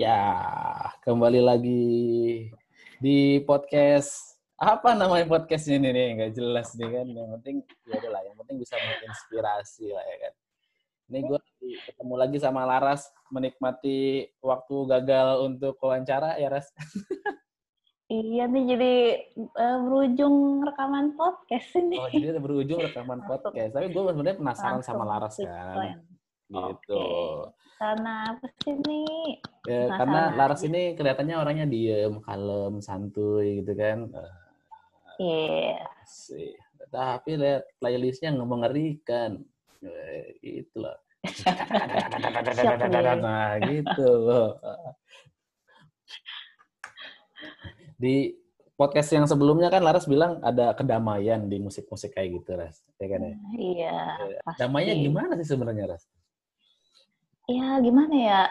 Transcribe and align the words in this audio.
Ya, 0.00 0.32
kembali 1.04 1.44
lagi 1.44 1.84
di 3.04 3.36
podcast 3.44 4.40
apa 4.56 4.96
namanya 4.96 5.28
podcast 5.28 5.68
ini 5.68 5.92
nih? 5.92 6.16
Nggak 6.16 6.32
jelas 6.40 6.72
nih 6.72 6.88
kan 6.88 7.06
yang 7.12 7.28
penting 7.36 7.56
ya 7.84 8.08
lah 8.08 8.24
yang 8.24 8.32
penting 8.40 8.64
bisa 8.64 8.80
menginspirasi 8.80 9.92
lah 9.92 10.00
ya 10.00 10.16
kan. 10.24 10.32
Ini 11.04 11.18
gue 11.28 11.38
ketemu 11.84 12.14
lagi 12.16 12.40
sama 12.40 12.64
Laras 12.64 13.12
menikmati 13.28 14.24
waktu 14.40 14.76
gagal 14.88 15.44
untuk 15.44 15.76
wawancara 15.84 16.40
ya 16.40 16.48
Ras? 16.48 16.72
Iya 18.10 18.48
nih 18.48 18.64
jadi 18.72 18.94
uh, 19.54 19.78
berujung 19.84 20.64
rekaman 20.64 21.12
podcast 21.12 21.76
ini. 21.76 22.00
oh 22.00 22.08
jadi 22.08 22.40
berujung 22.40 22.80
rekaman 22.88 23.20
podcast. 23.28 23.76
Tapi 23.76 23.92
gue 23.92 24.02
sebenarnya 24.02 24.40
penasaran 24.40 24.80
sama 24.80 25.04
Langsung 25.04 25.12
Laras 25.12 25.36
quick 25.36 25.46
kan 25.46 26.09
gitu. 26.50 27.04
Karena 27.80 28.34
apa 28.34 28.46
sih 28.60 28.74
nih? 28.76 29.40
Ya, 29.64 29.88
karena 29.96 30.36
Laras 30.36 30.60
ini 30.66 30.92
kelihatannya 30.98 31.36
orangnya 31.38 31.66
diem 31.70 32.20
kalem 32.20 32.82
santuy 32.84 33.62
gitu 33.62 33.72
kan. 33.78 34.10
Eh, 34.12 34.32
Iya. 35.20 35.84
sih 36.08 36.52
tapi 36.90 37.38
lihat 37.38 37.68
playlistnya 37.78 38.34
nggak 38.34 38.50
mengerikan 38.50 39.44
Eh, 39.80 40.36
itu 40.44 40.76
loh. 40.76 40.92
Nah 43.24 43.56
gitu. 43.64 44.08
Loh 44.28 44.60
di 48.00 48.32
podcast 48.76 49.12
yang 49.12 49.24
sebelumnya 49.28 49.68
kan 49.68 49.84
Laras 49.84 50.08
bilang 50.08 50.40
ada 50.40 50.72
kedamaian 50.72 51.44
di 51.48 51.60
musik-musik 51.60 52.16
kayak 52.16 52.40
gitu 52.40 52.56
Ras. 52.56 52.80
Ya 52.96 53.06
kan 53.12 53.20
ya? 53.24 53.34
Iya. 53.56 53.96
Pasti. 54.44 54.60
damainya 54.64 54.94
gimana 54.96 55.32
sih 55.40 55.48
sebenarnya 55.48 55.96
Ras 55.96 56.04
Ya 57.50 57.82
gimana 57.82 58.14
ya? 58.14 58.42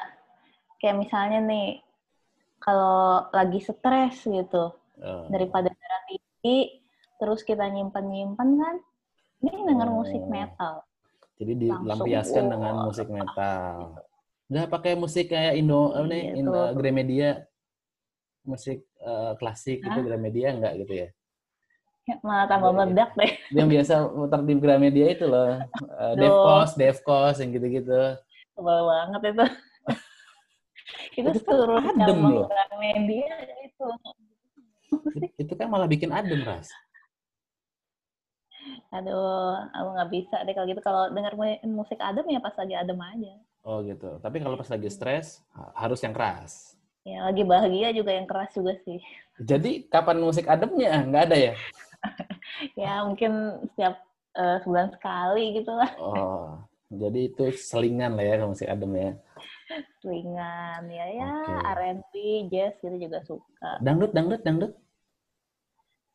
Kayak 0.80 0.98
misalnya 1.00 1.40
nih, 1.42 1.68
kalau 2.60 3.28
lagi 3.32 3.60
stres 3.60 4.16
gitu, 4.22 4.76
Eh, 5.00 5.26
daripada 5.32 5.72
darah 5.72 6.02
tinggi, 6.06 6.84
terus 7.16 7.40
kita 7.42 7.64
nyimpen-nyimpen 7.72 8.50
kan, 8.60 8.76
ini 9.40 9.64
denger 9.64 9.88
Oh. 9.88 9.96
musik 10.04 10.24
metal. 10.28 10.84
jadi 11.40 11.56
dilampiaskan 11.56 12.52
dengan 12.52 12.74
musik 12.84 13.08
metal 13.08 13.96
nggak 14.52 14.68
pakai 14.68 15.00
musik 15.00 15.32
kayak 15.32 15.56
Indo 15.56 15.96
apa 15.96 16.04
nih 16.04 16.20
Iya, 16.20 16.32
Indo. 16.36 16.62
Gramedia 16.76 17.30
musik 18.44 18.84
eh, 19.00 19.32
klasik 19.40 19.80
gitu 19.80 19.88
Hah? 19.88 20.04
Gramedia 20.04 20.52
enggak 20.52 20.74
gitu 20.84 20.94
ya 21.00 21.08
Malah 22.20 22.44
tambah 22.52 22.76
Iya. 22.76 22.78
meledak 22.84 23.10
deh. 23.16 23.32
yang 23.56 23.72
biasa 23.72 23.94
muter 24.12 24.42
di 24.44 24.54
Gramedia 24.60 25.08
itu 25.08 25.24
loh 25.24 25.64
uh, 25.64 26.12
Aduh. 26.12 26.20
Devcos 26.20 26.72
Devcos 26.76 27.36
yang 27.40 27.56
gitu-gitu 27.56 28.02
Sebel 28.60 28.80
banget 28.92 29.22
itu. 29.32 29.46
itu 31.16 31.28
kan 31.32 31.36
seluruh 31.48 31.80
adem 31.80 32.18
loh. 32.28 32.48
media 32.84 33.36
itu. 33.64 33.88
itu 35.42 35.54
kan 35.60 35.68
malah 35.72 35.88
bikin 35.88 36.12
adem 36.12 36.42
ras 36.44 36.68
Aduh, 38.96 39.54
aku 39.78 39.88
nggak 39.96 40.12
bisa 40.16 40.36
deh 40.46 40.54
kalau 40.56 40.68
gitu. 40.72 40.82
Kalau 40.84 41.02
denger 41.16 41.34
mu- 41.40 41.64
musik 41.80 42.00
adem 42.02 42.26
ya 42.34 42.40
pas 42.42 42.56
lagi 42.60 42.74
adem 42.76 43.00
aja. 43.00 43.34
oh 43.68 43.78
gitu 43.86 44.10
tapi 44.24 44.38
kalau 44.44 44.56
pas 44.60 44.70
lagi 44.74 44.90
stres 44.92 45.28
ha- 45.56 45.72
harus 45.82 46.00
yang 46.04 46.16
keras 46.16 46.76
Ya 47.08 47.20
lagi 47.28 47.44
bahagia 47.52 47.90
juga 47.98 48.12
yang 48.18 48.28
keras 48.30 48.52
juga 48.56 48.74
sih. 48.86 49.00
jadi 49.40 49.72
kapan 49.94 50.18
musik 50.26 50.46
ademnya 50.48 50.92
nggak 51.08 51.24
ada 51.32 51.38
ya 51.38 51.54
Ya 52.80 53.04
mungkin 53.08 53.32
setiap 53.74 53.96
eh, 54.36 54.58
sebulan 54.64 54.90
sekali 54.96 55.44
gitu 55.60 55.72
lah. 55.76 55.92
oh 56.00 56.69
jadi 56.90 57.20
itu 57.30 57.46
selingan 57.54 58.14
lah 58.14 58.26
ya 58.26 58.34
kalau 58.36 58.52
musik 58.52 58.66
adem 58.66 58.92
ya 58.94 59.12
Ringan 60.02 60.82
ya 60.90 61.06
ya 61.14 61.30
Oke. 61.30 61.54
R&B, 61.78 62.14
jazz 62.50 62.74
gitu 62.78 62.98
juga 62.98 63.22
suka. 63.22 63.78
dangdut 63.80 64.12
dangdut 64.12 64.42
dangdut 64.42 64.74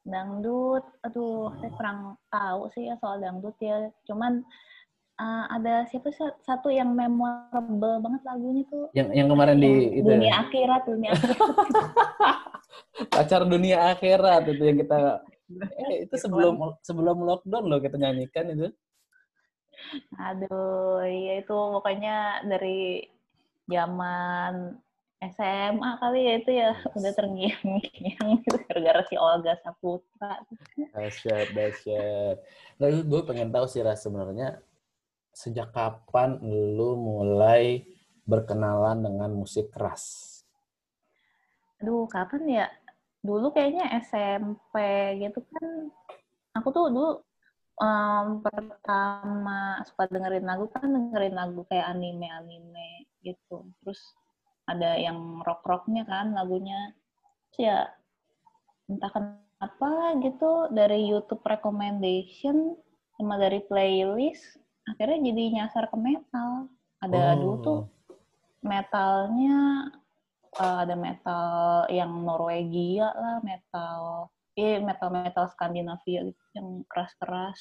Dangdut, 0.04 0.84
aduh 1.00 1.48
saya 1.56 1.72
kurang 1.72 1.98
tahu 2.28 2.68
sih 2.76 2.84
ya 2.84 2.98
soal 3.00 3.24
dangdut 3.24 3.56
ya. 3.56 3.88
Cuman 4.04 4.44
eh, 5.16 5.44
ada 5.48 5.88
siapa 5.88 6.12
sih 6.12 6.28
satu 6.44 6.68
yang 6.68 6.92
memorable 6.92 8.04
banget 8.04 8.20
lagunya 8.20 8.68
tuh. 8.68 8.92
yang 8.92 9.08
yang 9.16 9.32
kemarin 9.32 9.56
di 9.56 9.64
Yang 9.64 9.96
itu 9.96 10.04
ya? 10.04 10.12
dunia 10.12 10.32
akhirat, 10.44 10.82
dunia 10.84 11.10
akhirat. 11.14 11.48
pacar 13.08 13.42
dunia 13.48 13.76
akhirat 13.90 14.42
itu 14.44 14.62
yang 14.62 14.78
kita 14.78 14.98
eh 15.88 16.04
itu 16.04 16.14
sebelum 16.20 16.54
sebelum 16.80 17.16
lockdown 17.24 17.64
loh 17.64 17.80
kita 17.80 17.96
nyanyikan 17.96 18.52
itu 18.52 18.68
Aduh, 20.18 21.02
iya 21.04 21.42
itu 21.42 21.52
pokoknya 21.52 22.46
dari 22.46 23.04
zaman 23.68 24.76
SMA 25.24 25.90
kali 25.96 26.20
ya 26.28 26.34
itu 26.36 26.50
ya 26.52 26.70
udah 26.92 27.12
terngiang-ngiang 27.16 28.28
gitu 28.44 28.56
gara-gara 28.68 29.00
si 29.08 29.16
Olga 29.16 29.56
Saputra. 29.64 30.44
dahsyat 30.92 31.48
dahsyat 31.56 32.36
nah, 32.76 32.88
gue 32.92 33.20
pengen 33.24 33.48
tahu 33.48 33.64
sih 33.64 33.80
Ras 33.80 34.04
sebenarnya 34.04 34.60
sejak 35.32 35.72
kapan 35.72 36.38
lu 36.76 36.94
mulai 36.94 37.88
berkenalan 38.28 39.00
dengan 39.00 39.32
musik 39.32 39.72
keras 39.72 40.34
Aduh, 41.82 42.08
kapan 42.08 42.42
ya? 42.48 42.66
Dulu 43.20 43.52
kayaknya 43.52 43.92
SMP 44.00 44.72
gitu 45.20 45.44
kan. 45.52 45.92
Aku 46.56 46.72
tuh 46.72 46.88
dulu 46.88 47.20
em, 47.80 48.26
pertama 48.44 49.82
suka 49.88 50.06
dengerin 50.10 50.46
lagu 50.46 50.70
kan 50.70 50.86
dengerin 50.86 51.34
lagu 51.34 51.66
kayak 51.66 51.90
anime-anime 51.90 53.10
gitu. 53.26 53.66
Terus 53.82 54.00
ada 54.70 54.96
yang 54.96 55.42
rock-rocknya 55.42 56.06
kan 56.06 56.32
lagunya. 56.34 56.94
Terus 57.54 57.70
ya 57.70 57.78
entah 58.90 59.10
kenapa 59.10 59.92
gitu 60.20 60.68
dari 60.70 61.08
YouTube 61.08 61.42
recommendation 61.46 62.76
sama 63.16 63.38
dari 63.38 63.62
playlist 63.64 64.58
akhirnya 64.84 65.32
jadi 65.32 65.42
nyasar 65.62 65.88
ke 65.88 65.96
metal. 65.96 66.68
Ada 67.00 67.36
dulu 67.36 67.54
tuh 67.60 67.80
metalnya 68.64 69.88
eh, 70.56 70.78
ada 70.88 70.94
metal 70.96 71.52
yang 71.92 72.12
Norwegia 72.24 73.12
lah, 73.12 73.36
metal 73.44 74.28
eh 74.56 74.76
metal 74.88 75.08
metal 75.16 75.46
Skandinavia 75.52 76.20
gitu 76.28 76.42
yang 76.56 76.68
keras-keras. 76.90 77.60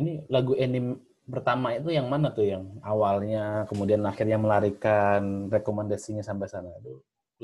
ini 0.00 0.12
lagu 0.34 0.52
anime 0.64 0.90
pertama 1.34 1.68
itu 1.78 1.88
yang 1.98 2.06
mana 2.12 2.28
tuh 2.36 2.46
yang 2.52 2.64
awalnya 2.92 3.66
kemudian 3.70 4.02
akhirnya 4.10 4.38
melarikan 4.44 5.22
rekomendasinya 5.54 6.22
sampai 6.28 6.46
sana 6.52 6.70
itu 6.80 6.92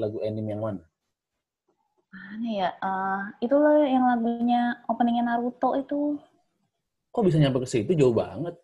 lagu 0.00 0.18
anime 0.28 0.48
yang 0.54 0.62
mana 0.66 0.82
Mana 2.14 2.48
ya? 2.60 2.68
Eh, 2.90 3.20
itu 3.44 3.54
loh 3.62 3.76
yang 3.94 4.04
lagunya 4.10 4.60
openingnya 4.90 5.24
Naruto 5.28 5.68
itu. 5.82 6.00
kok 7.14 7.24
bisa 7.26 7.38
nyampe 7.40 7.58
ke 7.64 7.68
situ 7.72 7.92
jauh 8.00 8.14
banget 8.22 8.54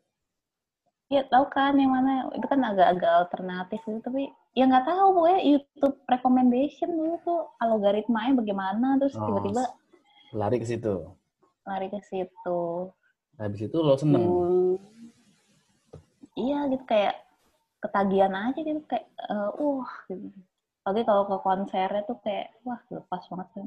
Ya 1.14 1.22
tahu 1.32 1.46
kan 1.56 1.72
yang 1.80 1.92
mana? 1.96 2.12
Itu 2.36 2.46
kan 2.52 2.60
agak-agak 2.70 3.12
alternatif 3.24 3.80
gitu, 3.88 3.98
tapi 4.06 4.22
ya 4.58 4.62
nggak 4.68 4.84
tahu 4.90 5.06
pokoknya 5.16 5.40
YouTube 5.50 5.96
recommendation 6.12 6.88
dulu 6.98 7.14
tuh 7.26 7.38
algoritmanya 7.64 8.32
bagaimana 8.40 8.86
terus 9.00 9.14
Oh, 9.14 9.22
tiba-tiba 9.24 9.62
lari 10.32 10.56
ke 10.60 10.66
situ 10.68 10.94
lari 11.68 11.86
ke 11.92 12.00
situ. 12.10 12.60
habis 13.40 13.60
itu 13.66 13.78
lo 13.86 13.94
seneng 13.96 14.24
Dulu. 14.26 14.78
Iya 16.38 16.58
gitu 16.72 16.84
kayak 16.92 17.14
ketagihan 17.82 18.34
aja 18.46 18.60
gitu 18.68 18.80
kayak 18.90 19.06
eh, 19.32 19.50
wah 19.62 19.92
gitu. 20.08 20.28
Apalagi 20.82 21.04
kalau 21.08 21.22
ke 21.30 21.36
konsernya 21.46 22.02
tuh 22.08 22.18
kayak 22.24 22.46
wah 22.66 22.80
lepas 22.94 23.22
banget 23.30 23.48
sih. 23.54 23.64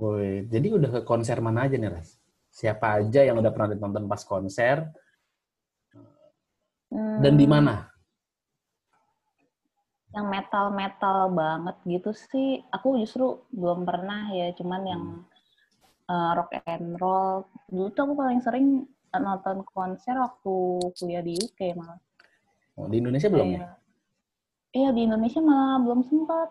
Woi, 0.00 0.46
jadi 0.52 0.68
udah 0.78 0.90
ke 0.96 1.00
konser 1.10 1.38
mana 1.46 1.66
aja 1.66 1.76
nih, 1.76 1.90
Ras? 1.90 2.10
Siapa 2.58 2.86
aja 3.02 3.20
yang 3.26 3.36
udah 3.42 3.50
pernah 3.54 3.68
ditonton 3.74 4.06
pas 4.12 4.22
konser 4.32 4.76
Hmm, 6.88 7.20
dan 7.20 7.34
di 7.36 7.44
mana? 7.44 7.74
Yang 10.14 10.26
metal-metal 10.34 11.18
banget 11.40 11.76
gitu 11.84 12.10
sih 12.16 12.48
aku 12.72 12.96
justru 13.02 13.44
belum 13.52 13.84
pernah 13.84 14.32
ya, 14.32 14.46
cuman 14.58 14.82
yang 14.92 15.02
eh, 16.08 16.30
rock 16.34 16.50
and 16.64 16.96
roll. 16.96 17.44
Dulu 17.68 17.88
tuh 17.92 18.02
aku 18.08 18.14
paling 18.16 18.40
sering 18.40 18.66
nonton 19.16 19.64
konser 19.64 20.16
waktu 20.16 20.54
kuliah 20.96 21.22
di 21.24 21.36
UK 21.36 21.76
malah. 21.76 22.00
Oh, 22.76 22.86
di 22.86 23.00
Indonesia 23.00 23.28
belum 23.32 23.48
ya? 23.56 23.68
Iya 24.76 24.88
di 24.92 25.00
Indonesia 25.08 25.40
malah 25.40 25.80
belum 25.80 26.00
sempat. 26.04 26.48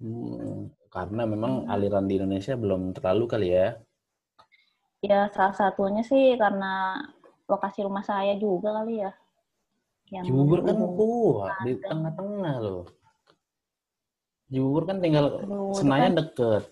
Hmm, 0.00 0.72
karena 0.88 1.22
memang 1.28 1.68
aliran 1.68 2.08
di 2.08 2.20
Indonesia 2.20 2.54
belum 2.56 2.96
terlalu 2.96 3.24
kali 3.28 3.48
ya. 3.52 3.68
Ya 5.00 5.32
salah 5.32 5.56
satunya 5.56 6.04
sih 6.04 6.36
karena 6.36 7.00
lokasi 7.48 7.82
rumah 7.82 8.04
saya 8.04 8.36
juga 8.36 8.76
kali 8.80 9.00
ya. 9.00 9.12
Yang 10.10 10.24
Cibubur 10.28 10.60
kan 10.66 10.76
kuat 10.98 11.52
di 11.64 11.72
tengah-tengah 11.80 12.54
loh. 12.60 12.84
Cibubur 14.50 14.82
kan 14.84 14.98
tinggal 14.98 15.40
Aduh, 15.40 15.72
Senayan 15.74 16.12
kan 16.12 16.18
deket. 16.26 16.64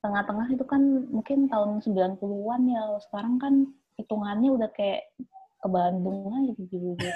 Tengah-tengah 0.00 0.48
itu 0.52 0.64
kan 0.64 0.82
mungkin 1.08 1.48
tahun 1.48 1.84
90-an 1.84 2.62
ya. 2.68 2.82
Sekarang 3.08 3.36
kan 3.36 3.54
hitungannya 4.00 4.50
udah 4.56 4.68
kayak 4.72 5.12
ke 5.60 5.68
Bandung 5.68 6.32
aja 6.32 6.52
di 6.56 6.64
Cibubur. 6.68 7.14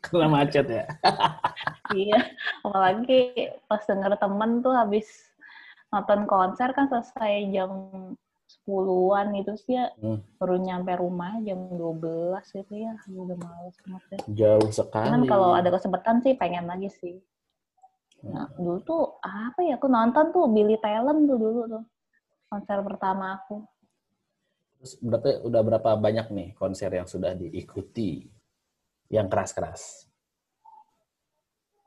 Karena 0.00 0.28
macet 0.30 0.66
ya. 0.70 0.84
iya, 2.00 2.18
apalagi 2.64 3.50
pas 3.68 3.82
denger 3.84 4.16
temen 4.16 4.64
tuh 4.64 4.72
habis 4.72 5.06
nonton 5.92 6.24
konser 6.28 6.72
kan 6.72 6.88
selesai 6.88 7.48
jam 7.52 7.70
10-an 8.64 9.36
itu 9.36 9.52
sih 9.60 9.76
ya 9.76 9.92
Hmm. 10.00 10.20
baru 10.40 10.56
nyampe 10.60 10.92
rumah 11.00 11.36
jam 11.44 11.68
12 11.72 12.44
gitu 12.52 12.72
ya 12.76 12.96
udah 13.08 13.36
males 13.36 13.76
banget 13.84 14.02
deh. 14.12 14.20
Jauh 14.36 14.70
sekali. 14.72 15.08
Cuman 15.08 15.24
kalau 15.28 15.50
ada 15.56 15.68
kesempatan 15.72 16.24
sih 16.24 16.36
pengen 16.36 16.68
lagi 16.68 16.88
sih. 16.88 17.16
Nah, 18.24 18.50
dulu 18.56 18.82
tuh 18.82 19.02
apa 19.22 19.62
ya 19.62 19.78
aku 19.78 19.86
nonton 19.86 20.34
tuh 20.34 20.50
Billy 20.50 20.74
Talent 20.80 21.28
tuh 21.28 21.38
dulu 21.38 21.60
tuh 21.70 21.84
konser 22.48 22.78
pertama 22.82 23.38
aku. 23.38 23.64
Terus 24.78 24.92
berarti 25.04 25.30
udah 25.44 25.60
berapa 25.60 25.90
banyak 25.98 26.26
nih 26.32 26.48
konser 26.56 26.90
yang 26.90 27.06
sudah 27.06 27.36
diikuti 27.36 28.24
yang 29.12 29.28
keras-keras? 29.28 30.08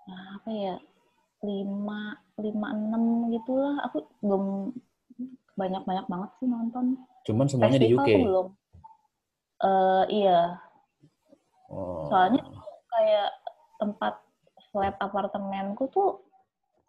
Nah, 0.06 0.42
apa 0.42 0.50
ya 0.50 0.76
lima 1.42 2.14
lima 2.38 2.68
enam 2.74 3.34
gitulah 3.34 3.82
aku 3.90 4.06
belum 4.22 4.70
banyak 5.58 5.84
banyak 5.86 6.06
banget 6.06 6.30
sih 6.38 6.48
nonton. 6.50 6.86
Cuman 7.26 7.46
semuanya 7.50 7.80
di 7.82 7.90
Festival 7.94 8.06
UK. 8.06 8.10
tuh 8.10 8.26
belum. 8.26 8.48
Eh 9.62 10.06
iya, 10.26 10.58
Oh. 11.72 12.12
Soalnya 12.12 12.44
kayak 12.92 13.32
tempat 13.80 14.14
flat 14.76 14.96
apartemenku 15.00 15.88
tuh 15.88 16.20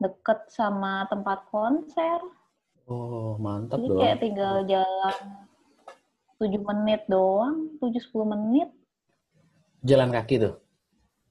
deket 0.02 0.50
sama 0.50 1.06
tempat 1.06 1.46
konser. 1.54 2.18
Oh, 2.86 3.38
mantap 3.38 3.78
Jadi 3.78 3.88
dong. 3.88 4.00
kayak 4.02 4.18
tinggal 4.20 4.54
jalan 4.66 5.16
7 6.36 6.58
menit 6.58 7.02
doang, 7.06 7.70
7-10 7.78 8.32
menit 8.34 8.68
Jalan 9.82 10.10
kaki 10.10 10.38
tuh. 10.38 10.54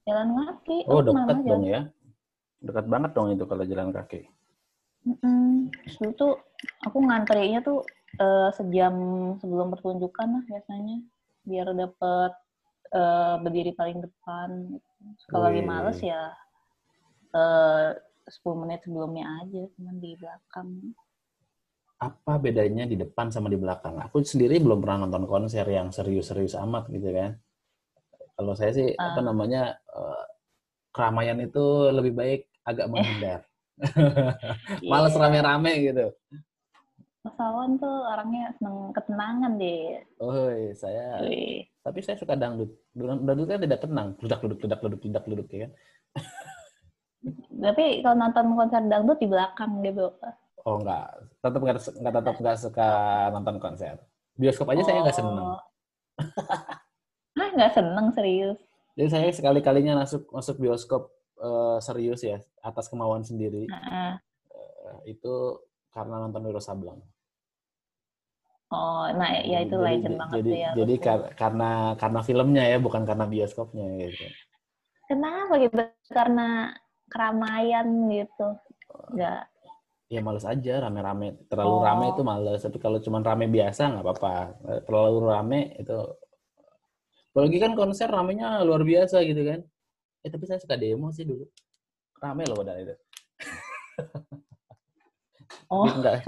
jalan 0.04 0.34
kaki. 0.34 0.84
Oh, 0.92 1.00
dekat 1.00 1.40
dong 1.46 1.64
ya. 1.64 1.88
Dekat 2.60 2.86
banget 2.90 3.12
dong 3.16 3.32
itu 3.32 3.44
kalau 3.48 3.64
jalan 3.64 3.92
kaki. 3.92 4.28
Mm-mm. 5.08 5.72
Terus 5.72 5.96
Dulu 5.98 6.12
tuh 6.14 6.34
aku 6.84 6.98
ngantrinya 7.00 7.64
tuh 7.64 7.80
eh, 8.18 8.50
sejam 8.52 8.94
sebelum 9.40 9.72
pertunjukan 9.72 10.28
lah 10.28 10.44
biasanya. 10.48 11.00
Biar 11.48 11.68
dapet 11.72 12.32
eh, 12.92 13.36
berdiri 13.40 13.72
paling 13.72 14.04
depan. 14.04 14.50
Kalau 15.32 15.48
lagi 15.48 15.64
males 15.64 16.00
ya 16.04 16.34
eh 17.32 17.90
10 18.28 18.62
menit 18.68 18.84
sebelumnya 18.84 19.26
aja, 19.44 19.64
cuman 19.80 19.96
di 20.00 20.12
belakang. 20.20 20.70
Apa 22.02 22.42
bedanya 22.42 22.90
di 22.90 22.98
depan 22.98 23.30
sama 23.30 23.46
di 23.46 23.62
belakang? 23.62 24.02
Aku 24.02 24.26
sendiri 24.26 24.58
belum 24.58 24.82
pernah 24.82 25.06
nonton 25.06 25.30
konser 25.30 25.62
yang 25.70 25.94
serius-serius 25.94 26.58
amat 26.58 26.90
gitu 26.90 27.14
kan. 27.14 27.38
Kalau 28.34 28.58
saya 28.58 28.74
sih 28.74 28.88
Ah. 28.98 29.14
apa 29.14 29.22
namanya 29.22 29.78
eh, 29.78 30.24
keramaian 30.90 31.38
itu 31.38 31.62
lebih 31.94 32.14
baik 32.18 32.42
agak 32.66 32.90
menghindar. 32.90 33.40
Males 34.92 35.14
Iya. 35.14 35.22
rame-rame 35.22 35.72
gitu. 35.78 36.06
Mas 37.22 37.38
Awan 37.38 37.78
tuh 37.78 37.98
orangnya 38.02 38.50
seneng 38.58 38.90
ketenangan 38.98 39.52
deh. 39.62 40.02
Oh, 40.18 40.50
saya 40.74 41.22
Wih. 41.22 41.70
tapi 41.86 42.02
saya 42.02 42.18
suka 42.18 42.34
dangdut. 42.34 42.74
Dangdut 42.98 43.46
kan 43.46 43.62
tidak 43.62 43.78
tenang, 43.86 44.18
ledak 44.18 44.42
ledak 44.42 44.58
ledak 44.58 44.80
ledak 44.82 45.02
ledak 45.06 45.26
ledak 45.30 45.48
ya 45.54 45.60
kan. 45.62 45.72
Tapi 47.62 48.02
kalau 48.02 48.18
nonton 48.18 48.46
konser 48.58 48.82
dangdut 48.90 49.22
di 49.22 49.30
belakang 49.30 49.86
gitu. 49.86 50.10
Oh 50.62 50.78
enggak, 50.78 51.06
tetap 51.42 51.60
enggak 51.60 51.78
enggak 51.98 52.14
tetap 52.16 52.36
enggak 52.38 52.58
suka 52.58 52.90
nonton 53.34 53.58
konser. 53.58 53.96
Bioskop 54.38 54.70
aja 54.70 54.82
saya 54.82 55.02
enggak 55.02 55.18
seneng. 55.18 55.38
Oh. 55.38 55.62
Ah, 57.32 57.48
nggak 57.48 57.74
seneng 57.74 58.12
serius. 58.12 58.60
Jadi 58.94 59.08
saya 59.08 59.28
sekali-kalinya 59.32 60.04
masuk 60.04 60.28
masuk 60.30 60.60
bioskop 60.60 61.10
eh, 61.40 61.78
serius 61.80 62.22
ya 62.22 62.38
atas 62.60 62.86
kemauan 62.86 63.24
sendiri 63.24 63.66
Heeh. 63.66 64.14
eh, 64.52 64.98
itu 65.10 65.34
karena 65.90 66.22
nonton 66.22 66.44
Wiro 66.44 66.60
Sableng. 66.60 67.00
Oh, 68.68 69.04
nah 69.12 69.32
ya 69.44 69.64
itu 69.64 69.76
Jadi- 69.76 69.84
legend 69.84 70.16
banget 70.20 70.36
jadi, 70.44 70.52
ya. 70.54 70.72
Jadi 70.76 70.94
kar- 71.00 71.32
karena 71.36 71.72
karena 71.96 72.20
filmnya 72.22 72.64
ya 72.68 72.78
bukan 72.80 73.04
karena 73.04 73.26
bioskopnya 73.26 73.84
gitu. 74.00 74.28
Kenapa 75.08 75.54
gitu? 75.60 75.76
Karena 76.08 76.72
keramaian 77.08 77.88
gitu. 78.12 78.48
Nggak. 79.12 79.42
Ya 80.12 80.20
males 80.20 80.44
aja 80.44 80.84
rame-rame. 80.84 81.40
Terlalu 81.48 81.72
Oh. 81.72 81.84
rame 81.88 82.06
itu 82.12 82.22
males. 82.22 82.60
Tapi 82.60 82.78
kalau 82.84 83.00
cuma 83.00 83.24
rame 83.24 83.48
biasa 83.48 83.96
nggak 83.96 84.04
apa-apa. 84.04 84.36
Terlalu 84.84 85.18
rame 85.24 85.60
itu. 85.80 85.96
Apalagi 87.32 87.58
kan 87.64 87.72
konser 87.80 88.12
ramenya 88.12 88.60
luar 88.68 88.84
biasa 88.84 89.24
gitu 89.24 89.40
kan. 89.48 89.64
Eh 90.20 90.28
tapi 90.28 90.44
saya 90.44 90.60
suka 90.60 90.76
demo 90.76 91.16
sih 91.16 91.24
dulu. 91.24 91.48
Rame 92.20 92.44
loh 92.44 92.60
padahal 92.60 92.84
itu. 92.84 92.96
Oh, 95.72 95.88
enggak. 95.88 96.20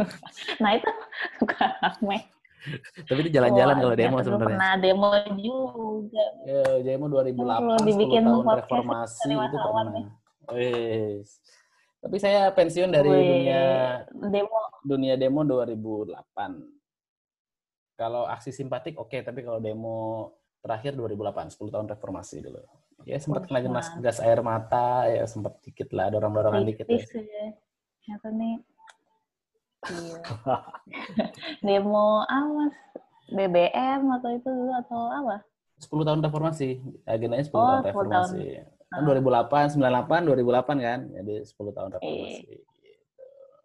nah 0.63 0.71
itu 0.71 0.87
suka 1.35 1.67
rame. 1.83 2.31
Tapi 3.03 3.19
itu 3.27 3.31
jalan-jalan 3.35 3.75
kalau 3.75 3.95
demo 3.95 4.17
sebenarnya. 4.23 4.55
Pernah 4.55 4.73
demo 4.79 5.09
juga. 5.35 6.25
Ya, 6.47 6.63
demo 6.79 7.11
2008 7.11 7.35
Perlu 7.35 7.75
10 7.83 7.87
dibikin 7.91 8.21
tahun 8.23 8.39
podcast 8.39 8.63
reformasi 8.71 9.27
itu 9.35 9.57
pernah. 9.59 10.05
Wes. 10.47 11.27
Tapi 12.03 12.17
saya 12.19 12.51
pensiun 12.51 12.91
dari 12.91 13.07
Wih, 13.07 13.23
dunia 13.23 13.63
demo. 14.27 14.59
dunia 14.83 15.15
demo 15.15 15.39
2008. 15.41 16.11
Kalau 17.95 18.27
aksi 18.27 18.51
simpatik 18.51 18.99
oke, 18.99 19.15
tapi 19.23 19.39
kalau 19.39 19.63
demo 19.63 19.97
terakhir 20.59 20.99
2008, 20.99 21.55
10 21.55 21.71
tahun 21.71 21.87
reformasi 21.87 22.43
dulu. 22.43 22.59
Ya 23.03 23.19
sempat 23.19 23.47
kena 23.47 23.63
gas, 23.63 23.87
gas 23.99 24.19
air 24.19 24.39
mata, 24.39 25.07
ya 25.07 25.23
sempat 25.23 25.59
dikit 25.63 25.91
lah, 25.91 26.11
dorong-dorongan 26.11 26.63
dikit 26.63 26.87
ya. 26.87 26.99
Nyata 28.03 28.29
nih. 28.31 28.55
Iya. 29.83 30.15
demo 31.67 32.23
apa? 32.23 32.67
BBM 33.31 34.01
atau 34.11 34.29
itu 34.31 34.49
dulu 34.51 34.71
atau 34.75 35.01
apa? 35.07 35.37
10 35.79 35.87
tahun 36.03 36.19
reformasi, 36.23 36.69
agendanya 37.03 37.43
10 37.43 37.51
Oh, 37.53 37.59
tahun 37.59 37.79
10 37.79 37.87
reformasi. 37.87 38.39
Kan 38.93 39.01
Ah. 39.01 39.05
2008, 39.09 39.73
98, 39.73 40.21
2008 40.29 40.77
kan, 40.77 40.99
jadi 41.09 41.41
10 41.41 41.73
tahun 41.73 41.89
Iya. 41.89 41.97
reformasi. 41.97 42.55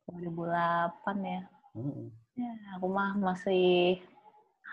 2008 0.08 1.16
ya. 1.20 1.42
Hmm. 1.76 2.04
Ya, 2.32 2.52
aku 2.78 2.86
mah 2.88 3.12
masih 3.20 4.00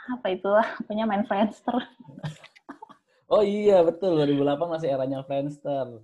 apa 0.05 0.27
itulah 0.31 0.67
punya 0.87 1.03
main 1.03 1.27
Friendster. 1.27 1.75
Oh 3.25 3.41
iya 3.41 3.81
betul 3.81 4.21
2008 4.21 4.69
masih 4.69 4.93
eranya 4.93 5.25
Friendster. 5.25 5.97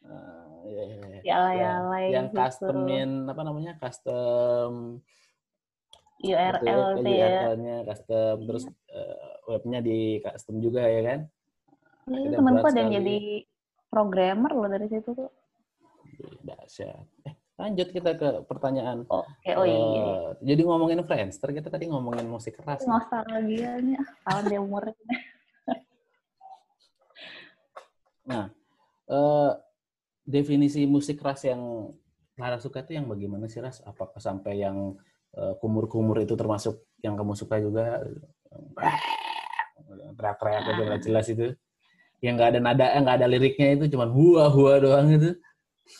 Uh, 0.00 0.64
iya, 0.64 0.82
iya, 0.88 0.96
iya. 0.96 1.20
Yalay-yalay 1.20 2.04
yang 2.08 2.32
gitu. 2.32 2.40
customin 2.40 3.28
apa 3.28 3.44
namanya 3.44 3.76
custom 3.76 4.96
URL 6.24 7.04
tuh 7.04 7.04
ya. 7.04 7.52
URL-nya 7.52 7.76
custom 7.84 8.36
terus 8.48 8.64
eh, 8.96 9.36
webnya 9.44 9.84
di 9.84 10.24
custom 10.24 10.56
juga 10.64 10.88
ya 10.88 11.00
kan? 11.04 11.20
Itu 12.08 12.16
Akhirnya 12.16 12.36
temanku 12.40 12.64
ada 12.64 12.80
yang 12.80 12.92
jadi 12.96 13.18
programmer 13.94 14.50
loh 14.50 14.66
dari 14.66 14.90
situ 14.90 15.14
tuh. 15.14 15.30
Dahsyat. 16.42 17.06
Eh, 17.30 17.34
lanjut 17.54 17.94
kita 17.94 18.18
ke 18.18 18.42
pertanyaan. 18.50 19.06
Oke, 19.06 19.54
oh 19.54 19.62
iya. 19.62 19.78
Eh, 19.78 20.26
jadi 20.42 20.66
ngomongin 20.66 21.06
Friendster 21.06 21.54
kita 21.54 21.70
tadi 21.70 21.86
ngomongin 21.86 22.26
musik 22.26 22.58
keras. 22.58 22.82
Nostalgia 22.82 23.78
nih, 23.78 23.94
ah, 24.02 24.10
tahun 24.26 24.44
dia 24.50 24.58
umurnya. 24.58 24.98
Nah, 28.24 28.48
eh, 29.04 29.52
definisi 30.24 30.88
musik 30.88 31.20
keras 31.20 31.44
yang 31.44 31.92
Lara 32.40 32.56
suka 32.56 32.80
itu 32.80 32.96
yang 32.96 33.04
bagaimana 33.04 33.52
sih 33.52 33.60
Ras? 33.60 33.84
Apakah 33.84 34.16
sampai 34.16 34.64
yang 34.64 34.96
eh, 35.36 35.54
kumur-kumur 35.60 36.16
itu 36.24 36.32
termasuk 36.32 36.88
yang 37.04 37.20
kamu 37.20 37.36
suka 37.36 37.60
juga? 37.60 38.00
Teriak-teriak 40.16 40.62
nggak 40.64 41.02
jelas 41.04 41.28
itu. 41.28 41.52
Yang 42.20 42.34
nggak 42.38 42.50
ada 42.54 42.60
nada, 42.60 42.84
nggak 43.00 43.16
ada 43.20 43.26
liriknya 43.26 43.68
itu 43.74 43.84
cuman 43.94 44.08
hua-hua 44.10 44.72
doang 44.80 45.08
itu. 45.10 45.30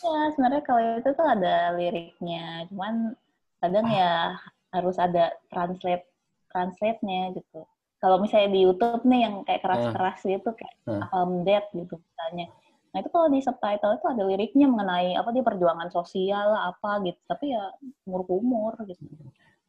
Ya, 0.01 0.21
sebenarnya 0.33 0.63
kalau 0.65 0.81
itu 0.97 1.09
tuh 1.13 1.27
ada 1.27 1.55
liriknya, 1.77 2.65
cuman 2.73 3.13
kadang 3.61 3.85
ya 3.85 4.33
harus 4.73 4.97
ada 4.97 5.31
translate 5.49 6.05
translate-nya 6.49 7.35
gitu. 7.35 7.67
Kalau 7.99 8.17
misalnya 8.17 8.49
di 8.49 8.59
YouTube 8.65 9.03
nih 9.03 9.21
yang 9.27 9.35
kayak 9.43 9.61
keras-keras 9.61 10.19
gitu 10.23 10.49
kayak 10.53 10.75
Hmm. 10.85 11.01
Palm 11.09 11.31
Dead 11.43 11.65
gitu 11.73 11.97
misalnya. 11.97 12.47
Nah, 12.93 13.03
itu 13.03 13.09
kalau 13.09 13.27
di 13.27 13.43
subtitle 13.43 13.97
itu 13.97 14.05
ada 14.07 14.23
liriknya 14.23 14.67
mengenai 14.67 15.13
apa 15.13 15.29
dia 15.29 15.43
perjuangan 15.43 15.89
sosial 15.91 16.53
lah 16.53 16.71
apa 16.71 17.03
gitu. 17.03 17.19
Tapi 17.27 17.51
ya 17.51 17.63
umur-umur 18.05 18.77
gitu. 18.85 19.03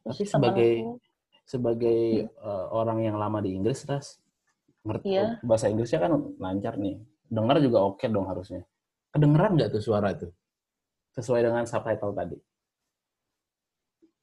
Terus 0.01 0.17
Tapi 0.17 0.25
sebagai- 0.25 0.81
Sebagai 1.47 2.27
eh, 2.27 2.65
orang 2.71 2.99
yang 3.01 3.15
lama 3.15 3.39
di 3.39 3.55
Inggris, 3.55 3.87
Ras, 3.87 4.19
ngerti 4.87 5.07
Iya. 5.13 5.37
bahasa 5.43 5.67
Inggrisnya 5.67 5.99
kan 5.99 6.11
lancar 6.39 6.73
nih. 6.79 6.95
Dengar 7.27 7.59
juga 7.59 7.83
oke 7.83 8.05
dong 8.07 8.25
harusnya. 8.25 8.63
Kedengeran 9.11 9.59
nggak 9.59 9.69
tuh 9.75 9.83
suara 9.83 10.15
itu? 10.15 10.31
Sesuai 11.13 11.43
dengan 11.43 11.67
subtitle 11.67 12.13
tadi. 12.15 12.37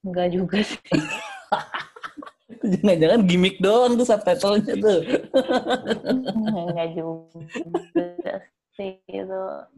enggak 0.04 0.36
juga 0.36 0.60
sih. 0.60 0.76
Jangan-jangan 2.64 3.24
gimmick 3.24 3.56
doang 3.56 3.96
tuh 3.96 4.04
subtitlenya 4.04 4.74
tuh. 4.76 5.00
enggak 6.68 6.88
juga. 6.92 7.24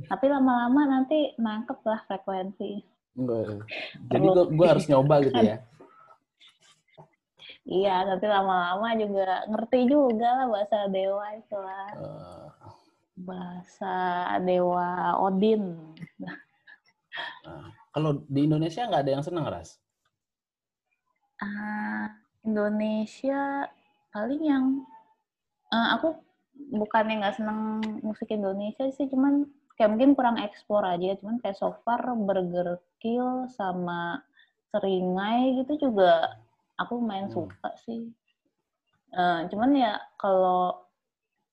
Tapi 0.07 0.25
lama-lama 0.26 0.83
nanti 0.88 1.31
nangkep 1.38 1.78
lah 1.87 2.00
frekuensi. 2.11 2.83
Enggak. 3.14 3.62
Jadi 4.11 4.26
gua 4.50 4.66
harus 4.75 4.87
nyoba 4.90 5.23
gitu 5.23 5.38
ya. 5.38 5.62
Iya, 7.66 8.06
nanti 8.06 8.30
lama-lama 8.30 8.94
juga 8.94 9.42
ngerti 9.50 9.90
juga 9.90 10.38
lah 10.38 10.46
bahasa 10.46 10.87
dewa 10.87 11.26
itu 11.35 11.56
lah. 11.58 11.88
Eh, 11.99 12.46
Bahasa 13.18 13.96
dewa 14.46 15.18
Odin. 15.18 15.75
nah, 17.42 17.66
kalau 17.90 18.23
di 18.30 18.46
Indonesia 18.46 18.87
nggak 18.87 19.02
ada 19.02 19.12
yang 19.18 19.25
senang 19.26 19.50
ras. 19.50 19.82
Ah, 21.42 22.14
Indonesia 22.46 23.66
paling 24.14 24.42
yang 24.46 24.64
eh, 25.75 25.88
aku 25.99 26.23
bukannya 26.70 27.18
nggak 27.18 27.37
seneng 27.42 27.82
musik 28.06 28.30
Indonesia 28.30 28.87
sih, 28.94 29.11
cuman 29.11 29.42
kayak 29.75 29.90
mungkin 29.90 30.14
kurang 30.14 30.38
eksplor 30.38 30.87
aja. 30.87 31.18
Cuman 31.18 31.42
kayak 31.42 31.58
so 31.58 31.75
far 31.82 32.14
Burger 32.14 32.78
Kill 33.02 33.50
sama 33.50 34.23
Seringai 34.70 35.66
gitu 35.66 35.90
juga 35.90 36.46
aku 36.80 36.95
main 37.00 37.26
Hmm. 37.28 37.35
suka 37.37 37.68
sih. 37.85 38.12
Eh, 39.16 39.40
cuman 39.50 39.71
ya 39.76 39.92
kalau 40.21 40.87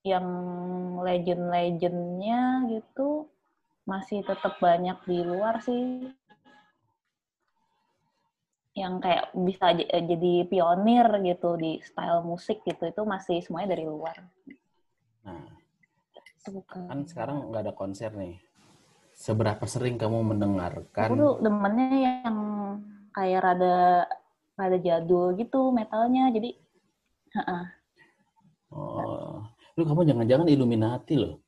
yang 0.04 0.28
legend-legendnya 1.00 2.68
gitu 2.68 3.32
masih 3.88 4.20
tetap 4.24 4.60
banyak 4.60 4.96
di 5.08 5.20
luar 5.24 5.64
sih 5.64 6.12
yang 8.74 8.98
kayak 8.98 9.30
bisa 9.38 9.70
eh, 9.78 10.04
jadi 10.04 10.34
pionir 10.50 11.08
gitu 11.22 11.56
di 11.56 11.78
style 11.86 12.26
musik 12.26 12.66
gitu 12.66 12.90
itu 12.90 13.02
masih 13.06 13.38
semuanya 13.46 13.78
dari 13.78 13.86
luar. 13.86 14.18
Nah, 15.24 15.46
kan 16.90 17.00
sekarang 17.06 17.54
nggak 17.54 17.64
ada 17.70 17.74
konser 17.78 18.12
nih. 18.18 18.42
Seberapa 19.14 19.64
sering 19.70 19.96
kamu 20.02 20.36
mendengarkan? 20.36 21.06
Aku 21.06 21.16
tuh 21.16 21.34
demennya 21.46 22.18
yang 22.26 22.38
kayak 23.14 23.40
rada 23.46 24.10
rada 24.54 24.78
jadul 24.78 25.34
gitu 25.38 25.74
metalnya 25.74 26.30
jadi 26.30 26.54
heeh. 27.34 27.66
Oh, 28.74 29.46
lu 29.78 29.86
kamu 29.86 30.02
jangan-jangan 30.10 30.50
Illuminati 30.50 31.14
loh. 31.18 31.42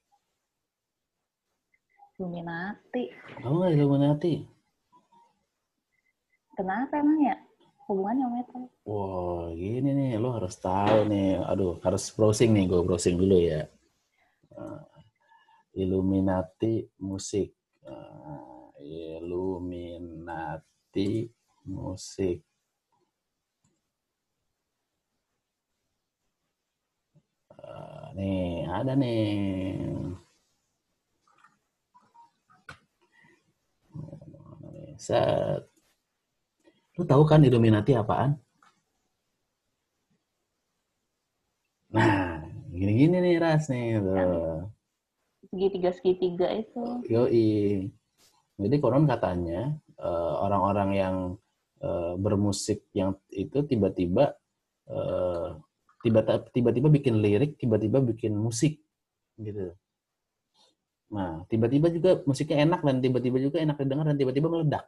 Illuminati. 2.15 3.11
Kamu 3.41 3.55
nggak 3.59 3.73
Illuminati? 3.75 4.33
Kenapa 6.55 7.03
emang 7.03 7.19
ya 7.19 7.35
hubungannya 7.85 8.25
sama 8.25 8.35
metal? 8.39 8.63
Wah, 8.87 9.45
gini 9.53 9.89
nih, 9.91 10.11
lo 10.17 10.33
harus 10.33 10.55
tahu 10.57 11.05
nih. 11.11 11.43
Aduh, 11.43 11.77
harus 11.83 12.07
browsing 12.15 12.55
nih, 12.55 12.65
gue 12.71 12.81
browsing 12.81 13.19
dulu 13.19 13.37
ya. 13.37 13.67
Eh, 14.55 14.81
Illuminati 15.83 16.87
musik. 17.03 17.51
Eh, 17.83 19.19
Illuminati 19.19 21.27
musik. 21.67 22.39
Nih, 28.15 28.65
ada 28.71 28.93
nih. 28.95 29.35
Set. 34.95 35.67
Lu 36.95 37.03
tahu 37.03 37.27
kan 37.27 37.43
Illuminati 37.43 37.91
apaan? 37.91 38.39
Nah, 41.91 42.43
gini-gini 42.71 43.19
nih 43.19 43.35
Ras 43.39 43.67
nih. 43.67 43.99
Tuh. 43.99 44.71
Segitiga 45.51 45.91
segitiga 45.91 46.47
itu. 46.55 46.83
Yoi. 47.11 47.87
Jadi 48.55 48.75
konon 48.79 49.03
katanya 49.03 49.75
eh, 49.99 50.33
orang-orang 50.39 50.89
yang 50.95 51.15
eh, 51.83 52.13
bermusik 52.15 52.87
yang 52.95 53.19
itu 53.31 53.63
tiba-tiba 53.67 54.39
eh, 54.87 55.47
tiba-tiba 56.09 56.87
bikin 56.93 57.17
lirik, 57.17 57.57
tiba-tiba 57.57 57.97
bikin 58.01 58.37
musik 58.37 58.77
gitu. 59.41 59.73
Nah, 61.11 61.45
tiba-tiba 61.49 61.87
juga 61.89 62.21
musiknya 62.25 62.65
enak 62.65 62.81
dan 62.81 63.01
tiba-tiba 63.01 63.37
juga 63.41 63.57
enak 63.61 63.77
didengar 63.77 64.05
dan 64.09 64.17
tiba-tiba 64.17 64.47
meledak. 64.49 64.85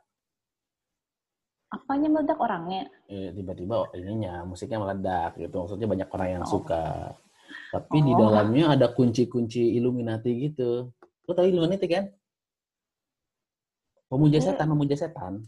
Apanya 1.68 2.08
meledak 2.08 2.40
orangnya? 2.40 2.88
Eh, 3.12 3.36
tiba-tiba 3.36 3.92
ininya 3.92 4.48
musiknya 4.48 4.80
meledak 4.80 5.36
gitu. 5.36 5.56
Maksudnya 5.68 5.88
banyak 5.88 6.10
orang 6.10 6.30
yang 6.40 6.44
Oh. 6.48 6.52
suka. 6.58 7.12
Tapi 7.76 7.98
di 8.02 8.12
Oh. 8.16 8.20
dalamnya 8.24 8.72
ada 8.72 8.88
kunci-kunci 8.96 9.76
Illuminati 9.76 10.32
gitu. 10.48 10.90
Lo 11.28 11.32
tahu 11.36 11.52
Illuminati 11.52 11.86
kan? 11.92 12.08
Pemuja 14.08 14.40
Eh. 14.40 14.44
setan, 14.48 14.68
pemuja 14.72 14.96
setan. 14.96 15.44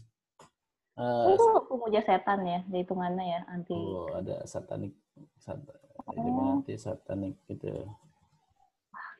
Eh, 1.00 1.24
Oh, 1.24 1.32
itu 1.32 1.44
pemuja 1.64 2.00
setan 2.04 2.44
ya, 2.44 2.60
hitungannya 2.68 3.24
ya, 3.24 3.40
anti. 3.48 3.72
oh, 3.72 4.12
ada 4.12 4.44
satanik, 4.44 4.92
sat, 5.38 5.60
Oh. 6.08 6.16
Illuminati 6.16 6.74
satanik 6.80 7.36
gitu. 7.44 7.70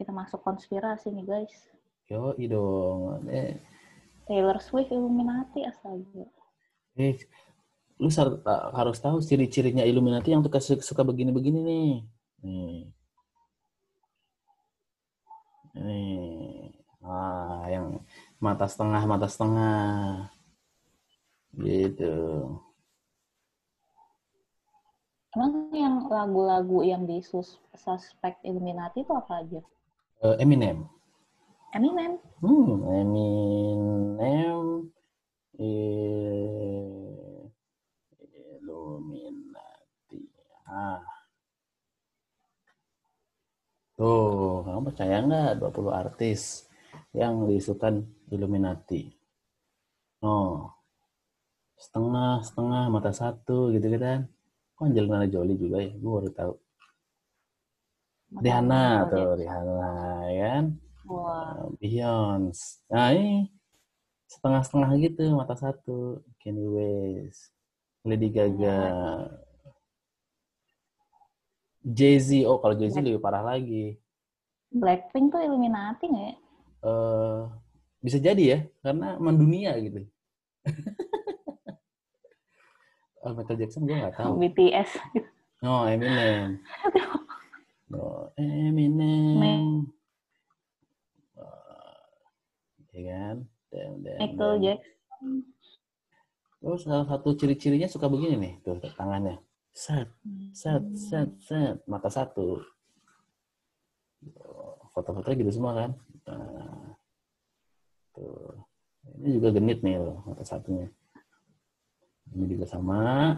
Kita 0.00 0.10
masuk 0.16 0.40
konspirasi 0.40 1.12
nih 1.12 1.26
guys. 1.28 1.54
Yo, 2.08 2.32
dong. 2.48 3.28
Eh, 3.28 3.60
Taylor 4.24 4.58
Swift 4.58 4.90
Illuminati 4.90 5.62
astaga. 5.62 6.24
eh, 6.98 7.20
lu 8.00 8.08
harus 8.74 8.98
tahu 8.98 9.20
ciri-cirinya 9.20 9.84
Illuminati 9.84 10.32
yang 10.32 10.42
suka 10.42 10.80
suka 10.80 11.02
begini-begini 11.04 11.60
nih. 11.60 11.92
Nih. 12.42 12.78
Nih. 15.76 16.74
Ah, 17.04 17.68
yang 17.68 18.00
mata 18.40 18.66
setengah, 18.66 19.04
mata 19.04 19.28
setengah. 19.28 20.32
Gitu. 21.54 22.14
Emang 25.30 25.70
yang 25.70 26.10
lagu-lagu 26.10 26.82
yang 26.82 27.06
di 27.06 27.22
sus- 27.22 27.62
suspek 27.78 28.42
Illuminati 28.42 29.06
itu 29.06 29.14
apa 29.14 29.46
aja? 29.46 29.62
Eh, 30.26 30.36
Eminem. 30.42 30.90
Eminem. 31.70 32.18
Hmm, 32.42 32.82
Eminem. 32.90 34.90
Eh, 35.54 37.46
Illuminati. 38.58 40.18
Ah. 40.66 40.98
Tuh, 43.94 44.66
kamu 44.66 44.82
percaya 44.90 45.22
nggak 45.22 45.62
20 45.62 45.94
artis 45.94 46.66
yang 47.14 47.46
diisukan 47.46 48.02
Illuminati? 48.34 49.14
Oh, 50.26 50.74
setengah, 51.78 52.42
setengah, 52.42 52.90
mata 52.90 53.14
satu 53.14 53.70
gitu 53.70 53.86
kan. 53.94 54.26
Kok 54.80 54.88
Angelina 54.88 55.28
Jolie 55.28 55.60
juga 55.60 55.76
ya? 55.84 55.92
Gue 55.92 56.12
baru 56.16 56.30
tahu. 56.32 56.54
Rihanna 58.40 59.12
tuh, 59.12 59.36
Rihanna 59.36 59.92
ya 60.32 60.46
kan. 60.56 60.64
Wah, 61.04 61.68
Beyonce. 61.76 62.80
Nah 62.88 63.12
ini 63.12 63.52
setengah-setengah 64.32 64.88
gitu, 65.04 65.36
mata 65.36 65.52
satu. 65.52 66.24
Kanye 66.40 66.64
West, 66.64 67.52
Lady 68.08 68.32
Gaga, 68.32 68.80
Jay-Z. 71.84 72.48
Oh 72.48 72.56
kalau 72.64 72.72
Jay-Z 72.72 73.04
lebih 73.04 73.20
parah 73.20 73.44
lagi. 73.44 74.00
Blackpink 74.72 75.28
tuh 75.28 75.44
Illuminati 75.44 76.08
nggak 76.08 76.24
ya? 76.24 76.36
eh 76.88 77.40
bisa 78.00 78.16
jadi 78.16 78.44
ya, 78.48 78.58
karena 78.80 79.20
mendunia 79.20 79.76
gitu. 79.76 80.08
Oh, 83.20 83.36
Michael 83.36 83.58
Jackson 83.60 83.84
gue 83.84 84.00
nggak 84.00 84.16
tahu. 84.16 84.40
BTS. 84.40 84.90
Oh 85.60 85.84
Eminem. 85.84 86.56
Oh, 87.92 88.32
Eminem. 88.40 89.84
Ya 92.96 93.00
kan? 93.06 93.36
Dan, 93.70 93.90
dan, 94.02 94.16
Michael 94.18 94.52
dan. 94.56 94.62
Jackson. 94.64 95.32
Terus 96.60 96.80
salah 96.84 97.06
satu 97.08 97.28
ciri-cirinya 97.36 97.88
suka 97.88 98.08
begini 98.08 98.36
nih, 98.36 98.54
tuh 98.64 98.76
tangannya. 98.96 99.40
Set, 99.72 100.08
set, 100.52 100.84
set, 100.96 101.30
set, 101.40 101.76
mata 101.88 102.08
satu. 102.12 102.60
Foto-fotonya 104.92 105.40
gitu 105.44 105.52
semua 105.60 105.72
kan. 105.76 105.90
Nah, 106.28 106.96
tuh. 108.16 108.64
Ini 109.00 109.40
juga 109.40 109.48
genit 109.56 109.80
nih 109.80 109.96
loh, 109.96 110.20
mata 110.28 110.44
satunya. 110.44 110.92
Ini 112.30 112.44
juga 112.46 112.66
sama. 112.66 113.34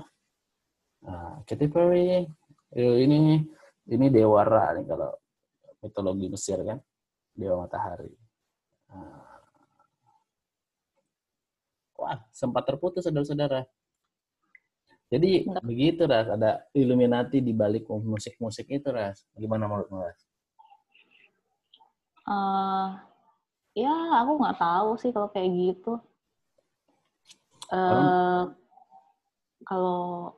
Nah, 1.03 1.41
Katy 1.49 1.67
Perry. 1.73 2.29
Eh, 2.73 2.97
ini 3.05 3.41
ini 3.89 4.07
dewa 4.09 4.45
Ra 4.45 4.73
nih 4.77 4.85
kalau 4.87 5.11
mitologi 5.81 6.27
Mesir 6.29 6.61
kan. 6.63 6.79
Dewa 7.33 7.65
matahari. 7.65 8.13
Nah. 8.93 9.25
Wah, 11.97 12.19
sempat 12.35 12.67
terputus 12.67 13.07
saudara-saudara. 13.07 13.63
Jadi 15.13 15.45
Enggak. 15.45 15.63
begitu 15.63 16.03
Ras, 16.09 16.25
ada 16.25 16.65
Illuminati 16.73 17.45
di 17.45 17.53
balik 17.53 17.85
musik-musik 17.87 18.65
itu 18.73 18.89
Ras. 18.89 19.29
Gimana 19.37 19.69
menurut 19.69 19.93
Ras? 19.93 20.19
Eh, 22.27 22.89
ya 23.85 23.95
aku 24.25 24.41
nggak 24.41 24.57
tahu 24.57 24.91
sih 24.97 25.11
kalau 25.13 25.29
kayak 25.29 25.53
gitu 25.53 26.01
Orang- 27.73 28.57
kalau 29.73 30.29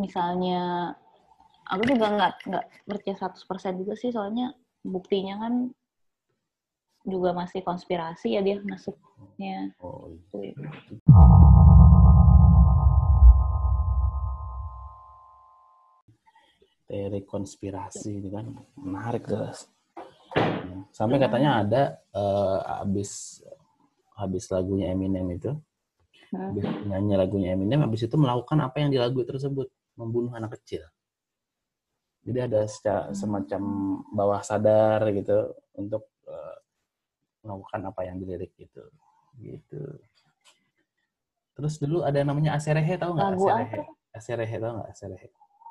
misalnya 0.00 0.96
aku 1.68 1.92
juga 1.92 2.08
nggak 2.08 2.32
nggak 2.48 2.64
percaya 2.88 3.16
100% 3.20 3.76
juga 3.84 3.92
sih 4.00 4.08
soalnya 4.08 4.56
buktinya 4.80 5.44
kan 5.44 5.68
juga 7.04 7.36
masih 7.36 7.60
konspirasi 7.60 8.32
ya 8.32 8.40
dia 8.40 8.64
masuknya 8.64 9.76
Oh, 9.84 10.08
Tuh. 10.32 10.56
teori 16.88 17.20
konspirasi 17.28 18.24
itu 18.24 18.32
kan 18.32 18.48
menarik 18.80 19.28
jelas. 19.28 19.68
Sampai 20.96 21.20
katanya 21.20 21.60
ada 21.60 21.82
eh, 22.16 22.58
habis 22.80 23.44
habis 24.16 24.48
lagunya 24.48 24.90
Eminem 24.96 25.28
itu, 25.36 25.52
Hmm. 26.28 26.52
nyanyi 26.84 27.16
lagunya 27.16 27.56
Eminem, 27.56 27.80
habis 27.88 28.04
itu 28.04 28.12
melakukan 28.20 28.60
apa 28.60 28.84
yang 28.84 28.92
di 28.92 29.00
lagu 29.00 29.24
tersebut, 29.24 29.72
membunuh 29.96 30.28
anak 30.36 30.60
kecil. 30.60 30.84
Jadi 32.28 32.38
ada 32.44 32.68
secara, 32.68 33.08
semacam 33.16 33.62
bawah 34.12 34.44
sadar 34.44 35.08
gitu 35.16 35.56
untuk 35.72 36.04
eh, 36.28 36.56
melakukan 37.40 37.80
apa 37.88 38.00
yang 38.04 38.20
dilirik 38.20 38.52
gitu, 38.60 38.84
gitu. 39.40 39.80
Terus 41.56 41.80
dulu 41.80 42.04
ada 42.04 42.20
namanya 42.20 42.60
Aserehe 42.60 43.00
tahu 43.00 43.16
nggak? 43.16 43.28
Lagu 43.32 43.44
Aserehe. 43.48 43.80
Aserehe 44.12 44.56
tahu 44.60 44.72
nggak 44.76 44.90
Aserehe? 44.92 45.28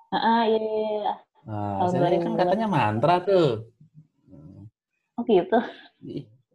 Ah, 0.09 0.43
iya, 0.49 0.57
iya. 0.57 1.13
Nah, 1.45 1.85
Aserehe 1.85 2.17
kan 2.17 2.33
2000-an. 2.33 2.41
katanya 2.41 2.67
mantra 2.67 3.15
tuh. 3.21 3.69
Hmm. 4.25 4.65
Oh 5.15 5.23
gitu. 5.23 5.59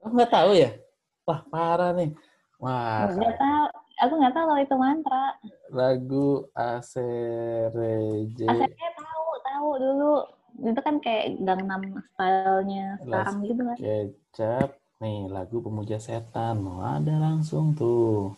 Oh, 0.02 0.10
nggak 0.10 0.30
tahu 0.34 0.50
ya? 0.58 0.74
Wah, 1.22 1.40
parah 1.46 1.94
nih. 1.94 2.10
Wah, 2.58 3.06
Nggak 3.06 3.38
tahu. 3.38 3.81
Aku 4.02 4.18
nggak 4.18 4.34
tahu 4.34 4.44
kalau 4.50 4.60
itu 4.60 4.74
mantra. 4.74 5.26
lagu 5.70 6.50
Asereje. 6.58 8.44
Asalnya 8.50 8.90
tahu, 8.98 9.26
tahu 9.46 9.68
dulu. 9.78 10.14
Itu 10.58 10.80
kan 10.82 10.98
kayak 10.98 11.38
Gangnam 11.46 12.02
style-nya 12.12 12.98
sekarang 12.98 13.36
gitu 13.46 13.62
kan. 13.62 13.76
Kecap. 13.78 14.68
Nih, 14.98 15.30
lagu 15.30 15.62
pemuja 15.62 16.02
setan. 16.02 16.62
Mau 16.62 16.82
ada 16.82 17.14
langsung 17.14 17.78
tuh. 17.78 18.34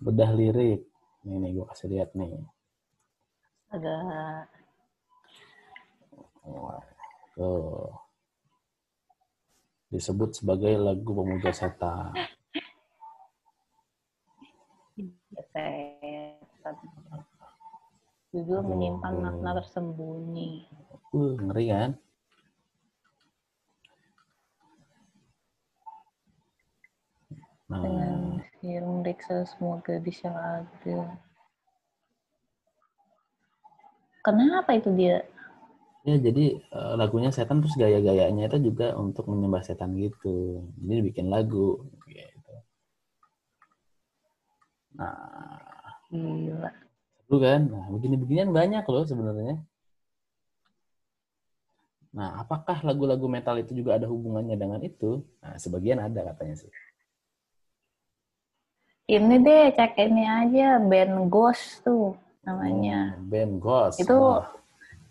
Bedah 0.00 0.32
lirik. 0.32 0.88
Nih, 1.28 1.36
nih, 1.40 1.50
gue 1.60 1.64
kasih 1.68 1.88
lihat 1.92 2.16
nih. 2.16 2.40
Agak 3.68 4.48
Wah, 6.48 6.80
tuh. 7.36 7.92
Disebut 9.92 10.32
sebagai 10.32 10.72
lagu 10.80 11.12
pemuja 11.12 11.52
setan. 11.52 12.16
Setan. 15.32 16.76
Judul 18.32 18.60
Aduh. 18.60 18.68
menyimpan 18.68 19.14
makna 19.24 19.50
tersembunyi. 19.60 20.68
Uh, 21.16 21.32
ngeri 21.40 21.66
kan? 21.72 21.90
Nah, 27.68 27.84
Dengan 27.84 28.40
film 28.60 29.04
Riksa 29.04 29.44
semua 29.44 29.80
gadis 29.84 30.24
yang 30.24 30.36
ada. 30.36 30.98
Kenapa 34.24 34.76
itu 34.76 34.88
dia? 34.96 35.24
Ya, 36.08 36.16
jadi 36.16 36.56
eh, 36.56 36.94
lagunya 36.96 37.28
setan 37.28 37.60
terus 37.60 37.76
gaya-gayanya 37.76 38.48
itu 38.48 38.72
juga 38.72 38.96
untuk 38.96 39.28
menyembah 39.28 39.60
setan 39.60 39.92
gitu. 40.00 40.64
Jadi 40.80 41.00
bikin 41.12 41.28
lagu 41.28 41.84
gitu. 42.08 42.54
Nah, 44.98 45.78
Gila. 46.10 46.70
seru 47.24 47.36
kan? 47.44 47.60
Nah, 47.72 47.84
begini-beginian 47.94 48.50
banyak 48.58 48.84
loh 48.92 49.04
sebenarnya. 49.10 49.54
Nah, 52.18 52.30
apakah 52.42 52.78
lagu-lagu 52.88 53.26
metal 53.34 53.56
itu 53.64 53.72
juga 53.80 53.90
ada 53.96 54.06
hubungannya 54.12 54.56
dengan 54.62 54.80
itu? 54.90 55.10
Nah, 55.42 55.54
sebagian 55.62 55.98
ada 56.06 56.20
katanya 56.28 56.54
sih. 56.62 56.70
Ini 59.16 59.36
deh, 59.46 59.64
cek 59.76 59.92
ini 60.06 60.24
aja. 60.40 60.68
Band 60.90 61.14
Ghost 61.34 61.66
tuh 61.86 62.06
namanya. 62.46 63.00
Hmm, 63.00 63.28
band 63.30 63.60
Ghost. 63.60 64.02
Itu 64.02 64.16
Wah, 64.16 64.46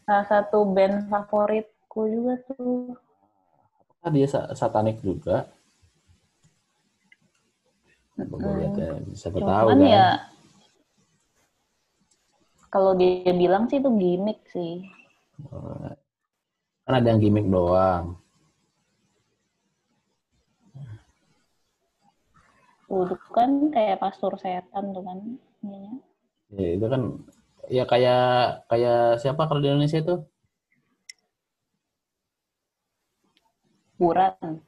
salah 0.06 0.26
satu 0.32 0.60
band 0.76 0.96
favoritku 1.12 2.02
juga 2.14 2.34
tuh. 2.48 2.98
apakah 3.84 4.10
dia 4.16 4.28
sa- 4.34 4.52
satanik 4.60 4.98
juga? 5.08 5.36
Lihat 8.18 8.74
ya. 8.82 8.90
Siapa 9.14 9.38
tahu 9.46 9.68
Cuman 9.70 9.78
kan? 9.78 9.90
ya, 9.94 10.08
kalau 12.74 12.98
dia 12.98 13.30
bilang 13.34 13.70
sih 13.70 13.78
itu 13.78 13.90
gimmick 13.94 14.42
sih. 14.50 14.82
Kan 16.88 16.94
ada 16.98 17.08
yang 17.14 17.22
gimmick 17.22 17.46
doang. 17.46 18.18
Udah 22.88 23.20
kan 23.36 23.70
kayak 23.70 24.00
pastor 24.02 24.34
setan 24.40 24.96
tuh 24.96 25.04
kan. 25.06 25.20
ininya. 25.62 26.00
Ya, 26.56 26.70
itu 26.80 26.86
kan 26.88 27.02
ya 27.68 27.84
kayak 27.84 28.24
kayak 28.72 29.20
siapa 29.20 29.46
kalau 29.46 29.60
di 29.60 29.68
Indonesia 29.68 30.00
itu 30.00 30.16
Kuburan. 33.98 34.62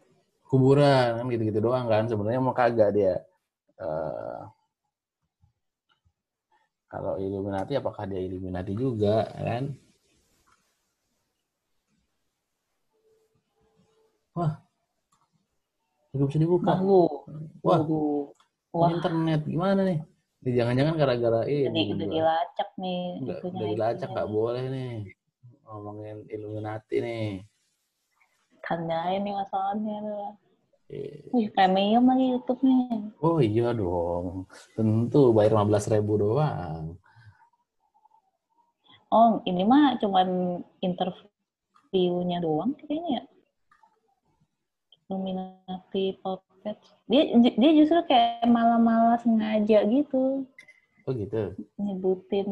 kuburan 0.50 1.22
kan 1.22 1.26
gitu-gitu 1.30 1.62
doang 1.62 1.86
kan 1.86 2.10
sebenarnya 2.10 2.42
mau 2.42 2.58
kagak 2.58 2.98
dia 2.98 3.22
Eh, 3.80 4.42
kalau 6.92 7.16
Illuminati 7.16 7.80
apakah 7.80 8.04
dia 8.04 8.20
Illuminati 8.20 8.76
juga 8.76 9.24
kan 9.32 9.72
wah 14.36 14.60
juga 16.12 16.24
bisa 16.28 16.40
dibuka 16.44 16.76
Lalu. 16.76 17.04
wah 17.64 17.80
Wah, 18.70 18.90
internet 18.94 19.48
gimana 19.50 19.82
nih 19.82 20.00
Ini 20.46 20.50
jangan-jangan 20.56 20.96
gara-gara 21.00 21.42
udah, 21.42 21.68
ini 21.68 21.82
udah 21.90 22.06
gua. 22.06 22.14
dilacak 22.16 22.70
nih. 22.78 23.04
Nggak, 23.24 23.40
udah 23.48 23.68
dilacak 23.74 24.08
nggak 24.12 24.30
boleh 24.30 24.66
nih 24.70 24.94
ngomongin 25.66 26.18
Illuminati 26.28 26.96
nih 27.00 27.28
Tandain 28.60 29.24
nih 29.24 29.34
masalahnya. 29.34 29.98
Wih, 30.90 31.54
premium 31.54 32.10
lagi 32.10 32.34
YouTube-nya. 32.34 33.14
Oh 33.22 33.38
iya 33.38 33.70
dong, 33.78 34.50
tentu 34.74 35.30
bayar 35.38 35.62
15.000 35.62 36.02
ribu 36.02 36.14
doang. 36.18 36.98
Oh, 39.14 39.42
ini 39.46 39.62
mah 39.66 40.02
cuman 40.02 40.62
interviewnya 40.82 42.42
doang 42.42 42.74
kayaknya 42.74 43.22
ya. 43.22 43.24
Illuminati 45.10 46.18
Puppet. 46.22 46.78
Dia 47.10 47.22
dia 47.38 47.72
justru 47.74 48.02
kayak 48.06 48.46
malah-malah 48.46 49.18
sengaja 49.22 49.82
gitu 49.90 50.46
Oh 51.10 51.14
gitu. 51.18 51.58
nyebutin 51.82 52.50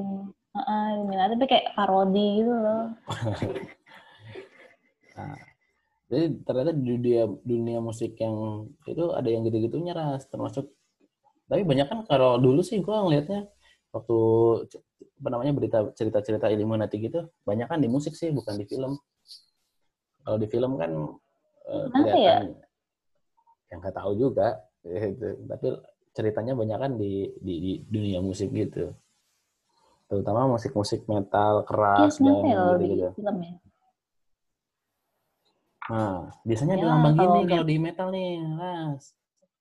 uh, 0.58 0.88
Illuminati 0.98 1.38
tapi 1.38 1.46
kayak 1.50 1.74
parodi 1.78 2.42
gitu 2.42 2.54
loh. 2.54 2.86
Nah, 5.18 5.34
jadi 6.08 6.26
ternyata 6.48 6.72
di 6.72 6.84
dunia 6.96 7.24
dunia 7.44 7.80
musik 7.84 8.16
yang 8.16 8.68
itu 8.88 9.12
ada 9.12 9.28
yang 9.28 9.44
gitu-gitunya 9.44 9.92
ras, 9.92 10.24
termasuk. 10.32 10.72
Tapi 11.52 11.64
banyak 11.68 11.88
kan 11.88 12.00
kalau 12.08 12.40
dulu 12.40 12.64
sih 12.64 12.80
gua 12.80 13.04
ngelihatnya 13.04 13.48
waktu 13.92 14.18
apa 15.20 15.28
namanya 15.34 15.52
berita 15.52 15.80
cerita-cerita 15.96 16.48
Illuminati 16.48 16.96
gitu, 17.04 17.28
banyak 17.44 17.68
kan 17.68 17.80
di 17.84 17.92
musik 17.92 18.16
sih 18.16 18.32
bukan 18.32 18.56
di 18.56 18.64
film. 18.64 18.96
Kalau 20.24 20.38
di 20.40 20.48
film 20.48 20.72
kan 20.80 20.92
eh, 21.68 21.86
Kenapa 21.92 22.08
ya? 22.08 22.16
kelihatan 22.16 22.48
yang 23.68 23.80
nggak 23.84 23.96
tahu 24.00 24.12
juga, 24.16 24.48
gitu. 24.88 25.28
Tapi 25.44 25.68
ceritanya 26.16 26.54
banyak 26.56 26.78
kan 26.82 26.92
di, 26.96 27.30
di, 27.44 27.54
di 27.60 27.72
dunia 27.84 28.24
musik 28.24 28.50
gitu. 28.56 28.96
Terutama 30.08 30.48
musik-musik 30.56 31.04
metal 31.12 31.62
Iya, 31.62 31.68
keras 31.68 32.14
dan 32.24 32.36
ya 32.48 32.60
gitu-gitu. 32.80 33.08
film 33.20 33.38
ya? 33.44 33.52
Nah, 35.88 36.28
biasanya 36.44 36.76
Ya, 36.76 36.80
ada 36.84 36.88
lambang 36.92 37.16
gini 37.16 37.40
kalau 37.48 37.64
di 37.64 37.76
metal 37.80 38.08
nih, 38.12 38.44
Ras. 38.60 39.16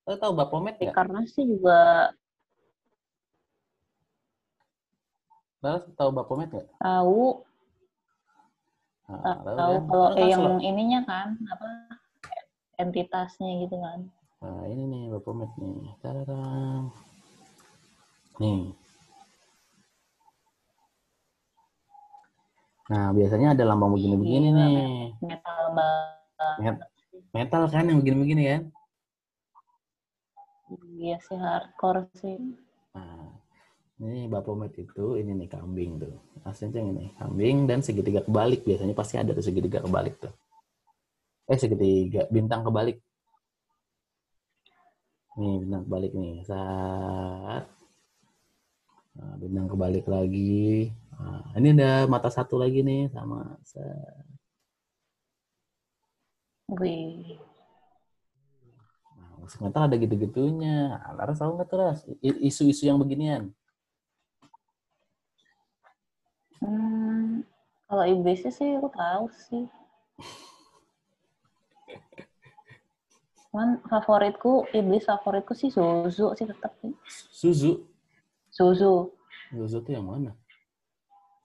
Lo 0.06 0.14
tau 0.18 0.32
Baphomet 0.34 0.74
Ya, 0.78 0.90
nggak? 0.90 0.94
karena 0.98 1.20
sih 1.26 1.44
juga 1.46 2.10
Ras 5.62 5.82
tau 5.94 6.10
Baphomet 6.10 6.50
nggak? 6.50 6.66
tahu 6.78 7.46
Nah, 9.06 9.38
tahu 9.38 9.54
kan? 9.54 9.82
kalau 9.86 10.06
Lo 10.10 10.14
kan 10.18 10.26
yang 10.26 10.42
selalu- 10.42 10.66
ininya 10.66 11.00
kan 11.06 11.28
apa 11.46 11.66
entitasnya 12.76 13.50
gitu 13.62 13.78
kan. 13.78 13.98
Nah, 14.42 14.62
ini 14.66 14.82
nih 14.90 15.02
Baphomet 15.14 15.50
nih. 15.58 15.94
Tararang. 16.02 16.90
Nih. 18.42 18.74
Nah, 22.86 23.10
biasanya 23.10 23.54
ada 23.54 23.64
lambang 23.66 23.94
begini-begini 23.94 24.48
nih. 24.50 25.10
Metal 25.22 25.74
banget. 25.74 26.15
Met- 26.60 26.90
metal 27.32 27.62
kan 27.72 27.84
yang 27.88 27.98
begini-begini 28.00 28.42
kan? 28.48 28.62
Iya 30.96 31.16
sih 31.22 31.38
hardcore 31.38 32.10
sih. 32.18 32.36
nah 32.92 33.30
ini 33.96 34.28
Baphomet 34.28 34.76
itu 34.76 35.16
ini 35.16 35.32
nih 35.32 35.48
kambing 35.48 36.02
tuh. 36.02 36.16
Aslinya 36.44 36.80
yang 36.80 36.88
ini 36.96 37.04
kambing 37.16 37.56
dan 37.64 37.80
segitiga 37.80 38.20
kebalik. 38.26 38.60
Biasanya 38.66 38.92
pasti 38.92 39.14
ada 39.16 39.32
tuh 39.32 39.44
segitiga 39.46 39.80
kebalik 39.80 40.20
tuh. 40.20 40.32
Eh 41.48 41.56
segitiga 41.56 42.28
bintang 42.28 42.66
kebalik. 42.66 43.00
Nih 45.38 45.54
bintang 45.64 45.82
kebalik 45.88 46.12
nih 46.12 46.44
saat. 46.44 47.64
Nah, 49.16 49.32
bintang 49.40 49.66
kebalik 49.72 50.04
lagi. 50.04 50.92
Nah, 51.16 51.56
ini 51.56 51.72
ada 51.72 52.04
mata 52.04 52.28
satu 52.28 52.60
lagi 52.60 52.84
nih 52.84 53.08
sama 53.08 53.56
set. 53.64 54.25
Wih. 56.66 57.38
Nah, 59.14 59.46
metal 59.62 59.86
ada 59.86 59.94
gitu-gitunya. 59.94 60.98
Laras 61.14 61.38
tahu 61.38 61.54
nggak 61.54 61.68
tuh, 61.70 61.78
Ras? 61.78 61.98
Isu-isu 62.22 62.90
yang 62.90 62.98
beginian. 62.98 63.54
Hmm, 66.58 67.46
kalau 67.86 68.04
iblisnya 68.10 68.50
sih 68.50 68.74
aku 68.74 68.90
tahu 68.90 69.24
sih. 69.46 69.64
Cuman 73.46 73.78
favoritku, 73.86 74.66
iblis 74.74 75.06
favoritku 75.06 75.54
sih 75.54 75.70
Suzu 75.70 76.34
sih 76.34 76.46
tetap 76.50 76.74
sih. 76.82 76.92
Suzu. 77.30 77.86
Suzu. 78.50 79.14
Suzu 79.54 79.78
tuh 79.86 79.92
yang 79.94 80.10
mana? 80.10 80.34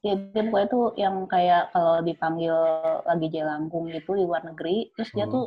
Ya, 0.01 0.17
dia 0.17 0.41
pokoknya 0.49 0.67
tuh 0.73 0.85
yang 0.97 1.29
kayak 1.29 1.69
kalau 1.77 2.01
dipanggil 2.01 2.57
lagi 3.05 3.27
jelangkung 3.29 3.85
gitu 3.93 4.17
di 4.17 4.25
luar 4.25 4.41
negeri, 4.41 4.89
terus 4.97 5.13
dia 5.13 5.29
Hmm. 5.29 5.33
tuh 5.37 5.45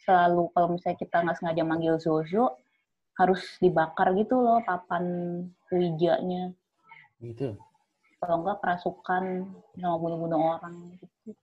selalu 0.00 0.48
kalau 0.56 0.68
misalnya 0.72 0.96
kita 0.96 1.16
nggak 1.20 1.36
sengaja 1.36 1.62
manggil 1.62 2.00
Suzu, 2.00 2.48
harus 3.20 3.42
dibakar 3.60 4.16
gitu 4.16 4.40
loh 4.40 4.64
papan 4.64 5.04
wijanya. 5.68 6.56
Gitu. 7.20 7.52
Kalau 8.16 8.40
enggak 8.40 8.64
kerasukan 8.64 9.24
sama 9.76 9.96
bunuh-bunuh 10.00 10.40
orang 10.56 10.96
gitu. 10.96 11.36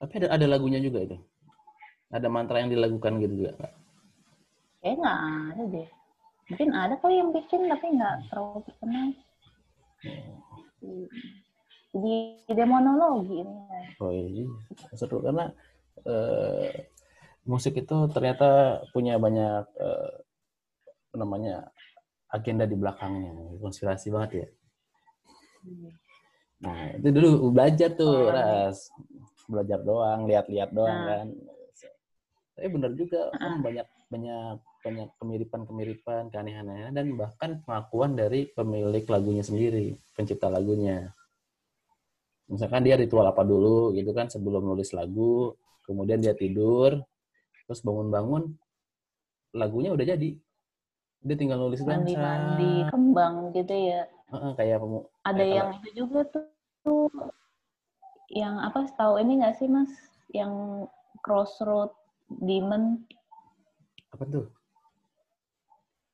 Tapi 0.00 0.12
ada 0.24 0.28
ada 0.40 0.46
lagunya 0.48 0.80
juga 0.80 1.04
itu. 1.04 1.16
Ada 2.08 2.32
mantra 2.32 2.64
yang 2.64 2.72
dilakukan 2.72 3.20
gitu 3.20 3.44
juga. 3.44 3.50
nggak? 3.60 3.72
Kayaknya 4.80 4.96
nggak 5.04 5.18
ada 5.52 5.62
deh. 5.68 5.88
Mungkin 6.48 6.68
ada 6.72 6.94
kali 6.96 7.14
yang 7.20 7.30
bikin, 7.32 7.68
tapi 7.68 7.86
nggak 7.92 8.14
terlalu 8.32 8.60
terkenal. 8.64 9.06
Hmm. 10.80 11.08
Jadi 11.94 12.42
demonologi 12.50 13.46
ini. 13.46 13.54
Oh 14.02 14.10
iya, 14.10 14.50
seru 14.98 15.22
karena 15.22 15.54
eh, 16.02 16.90
musik 17.46 17.78
itu 17.78 17.96
ternyata 18.10 18.82
punya 18.90 19.14
banyak 19.14 19.62
apa 19.78 21.14
namanya 21.14 21.70
agenda 22.34 22.66
di 22.66 22.74
belakangnya, 22.74 23.30
konspirasi 23.62 24.10
banget 24.10 24.30
ya. 24.34 24.48
Nah 26.66 26.98
itu 26.98 27.08
dulu 27.14 27.54
belajar 27.54 27.94
tuh, 27.94 28.26
Oh. 28.26 28.34
ras 28.34 28.90
belajar 29.46 29.78
doang, 29.86 30.26
lihat-lihat 30.26 30.74
doang 30.74 30.98
Nah. 30.98 31.06
kan. 31.06 31.26
Tapi 32.58 32.66
benar 32.74 32.90
juga, 32.98 33.30
Ah. 33.34 33.38
kan 33.38 33.54
banyak 33.62 33.86
banyak 34.10 34.56
banyak 34.84 35.08
kemiripan-kemiripan, 35.22 36.28
keanehan-anehan 36.34 36.92
dan 36.94 37.06
bahkan 37.14 37.62
pengakuan 37.62 38.18
dari 38.18 38.50
pemilik 38.50 39.02
lagunya 39.06 39.42
sendiri, 39.46 39.94
pencipta 40.18 40.50
lagunya. 40.50 41.14
Misalkan 42.44 42.84
dia 42.84 42.96
ritual 43.00 43.24
apa 43.24 43.40
dulu 43.42 43.92
gitu 43.96 44.12
kan 44.12 44.28
sebelum 44.28 44.62
nulis 44.68 44.92
lagu, 44.92 45.56
kemudian 45.88 46.20
dia 46.20 46.36
tidur, 46.36 47.00
terus 47.64 47.80
bangun-bangun 47.80 48.52
lagunya 49.56 49.90
udah 49.96 50.04
jadi. 50.04 50.30
Dia 51.24 51.36
tinggal 51.40 51.56
nulis. 51.56 51.80
Mandi-mandi 51.80 52.84
kembang 52.92 53.34
gitu 53.56 53.72
ya. 53.72 54.04
Heeh, 54.28 54.50
kayak 54.60 54.76
pemu- 54.82 55.08
Ada 55.24 55.40
Kayak 55.40 55.56
yang 55.56 55.70
itu 55.80 55.88
juga 56.04 56.20
tuh, 56.28 56.44
tuh 56.84 57.08
yang 58.28 58.60
apa 58.60 58.88
tahu 58.98 59.20
ini 59.22 59.40
nggak 59.40 59.56
sih 59.56 59.68
mas? 59.70 59.88
Yang 60.32 60.52
crossroad 61.24 61.92
demon. 62.28 63.04
apa 64.14 64.24
tuh? 64.30 64.46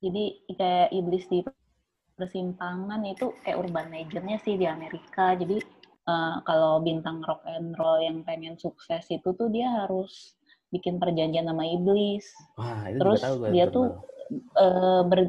Jadi 0.00 0.24
kayak 0.56 0.88
iblis 0.96 1.26
di 1.28 1.44
persimpangan 2.16 3.04
itu 3.04 3.32
kayak 3.44 3.60
urban 3.60 3.92
legendnya 3.92 4.38
sih 4.40 4.56
di 4.56 4.64
Amerika. 4.64 5.36
Jadi 5.36 5.60
eh, 6.08 6.36
kalau 6.44 6.80
bintang 6.80 7.20
rock 7.26 7.42
and 7.44 7.74
roll 7.76 7.98
yang 8.00 8.22
pengen 8.24 8.56
sukses 8.56 9.04
itu 9.10 9.28
tuh 9.34 9.48
dia 9.50 9.68
harus 9.84 10.32
bikin 10.70 11.02
perjanjian 11.02 11.50
sama 11.50 11.66
iblis. 11.66 12.24
Wah, 12.54 12.86
itu 12.86 12.98
Terus 13.02 13.20
juga 13.20 13.26
tahu 13.26 13.36
gue. 13.36 13.50
dia 13.52 13.64
tuh 13.68 13.86
eh, 14.56 15.02
ber 15.04 15.20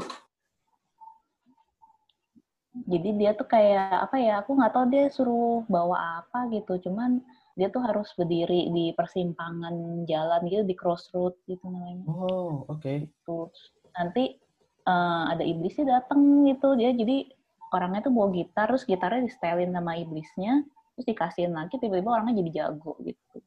jadi 2.88 3.10
dia 3.20 3.32
tuh 3.36 3.48
kayak 3.52 4.08
apa 4.08 4.16
ya 4.16 4.40
aku 4.40 4.56
nggak 4.56 4.72
tahu 4.72 4.86
dia 4.88 5.12
suruh 5.12 5.68
bawa 5.68 6.24
apa 6.24 6.48
gitu 6.56 6.80
cuman 6.88 7.20
dia 7.60 7.68
tuh 7.68 7.84
harus 7.84 8.08
berdiri 8.16 8.72
di 8.72 8.96
persimpangan 8.96 10.08
jalan 10.08 10.42
gitu 10.48 10.64
di 10.64 10.76
crossroad 10.80 11.36
gitu 11.52 11.68
namanya 11.68 12.08
Oh, 12.08 12.64
oke. 12.72 13.12
Terus 13.28 13.56
nanti 13.92 14.40
eh, 14.88 15.24
ada 15.36 15.44
iblisnya 15.44 16.00
datang 16.00 16.48
gitu 16.48 16.80
dia 16.80 16.96
jadi 16.96 17.28
orangnya 17.76 18.02
tuh 18.08 18.14
bawa 18.16 18.28
gitar 18.36 18.66
terus 18.72 18.84
gitarnya 18.88 19.22
di 19.28 19.32
setelin 19.32 19.72
sama 19.76 19.92
iblisnya 20.00 20.54
terus 20.96 21.06
dikasihin 21.08 21.54
lagi 21.56 21.76
tiba-tiba 21.82 22.12
orangnya 22.16 22.36
jadi 22.44 22.52
jago 22.64 22.94
gitu 23.04 23.38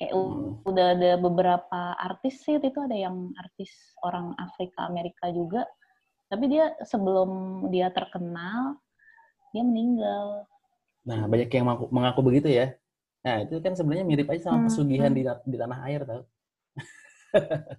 kayak 0.00 0.12
Hmm. 0.20 0.56
udah 0.64 0.86
ada 0.96 1.10
beberapa 1.20 1.80
artis 2.00 2.40
sih 2.44 2.56
itu 2.56 2.80
ada 2.80 2.96
yang 2.96 3.32
artis 3.36 3.70
orang 4.00 4.32
Afrika 4.40 4.88
Amerika 4.88 5.28
juga 5.32 5.68
tapi 6.32 6.48
dia 6.52 6.72
sebelum 6.86 7.30
dia 7.72 7.88
terkenal 7.92 8.80
dia 9.52 9.62
meninggal 9.66 10.46
Nah, 11.08 11.20
banyak 11.32 11.48
yang 11.56 11.64
mengaku, 11.68 11.84
mengaku 11.96 12.20
begitu 12.28 12.48
ya. 12.52 12.66
Nah, 13.24 13.36
itu 13.44 13.54
kan 13.64 13.72
sebenarnya 13.78 14.04
mirip 14.10 14.26
aja 14.32 14.42
sama 14.52 14.58
Hmm, 14.58 14.66
pesugihan 14.68 15.12
hmm. 15.12 15.16
di, 15.16 15.22
di 15.52 15.56
tanah 15.60 15.78
air, 15.88 16.00
tau? 16.08 16.22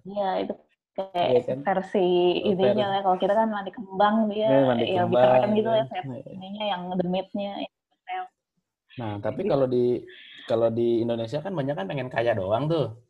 Iya 0.06 0.28
itu 0.42 0.52
kayak 0.92 1.28
Iya 1.32 1.40
kan? 1.48 1.58
versi 1.64 2.06
ininya 2.44 2.86
lah 2.92 3.00
kalau 3.00 3.16
kita 3.16 3.32
kan 3.32 3.48
mandi 3.48 3.72
kembang 3.72 4.28
dia 4.28 4.48
Iya, 4.48 4.60
mandi 4.68 4.84
lebih 4.84 4.96
kembang, 5.00 5.24
keren 5.24 5.50
gitu 5.56 5.70
ya 5.72 5.84
kan. 5.84 5.88
versi 5.92 6.18
Iya. 6.20 6.32
ininya 6.36 6.64
yang 6.68 6.82
demitnya 7.00 7.52
Nah, 9.00 9.16
tapi 9.24 9.48
kalau 9.48 9.64
di 9.64 10.04
kalau 10.44 10.68
di 10.68 11.00
Indonesia 11.00 11.40
kan 11.40 11.56
banyak 11.56 11.72
kan 11.72 11.88
pengen 11.88 12.12
kaya 12.12 12.36
doang 12.36 12.68
tuh. 12.68 13.00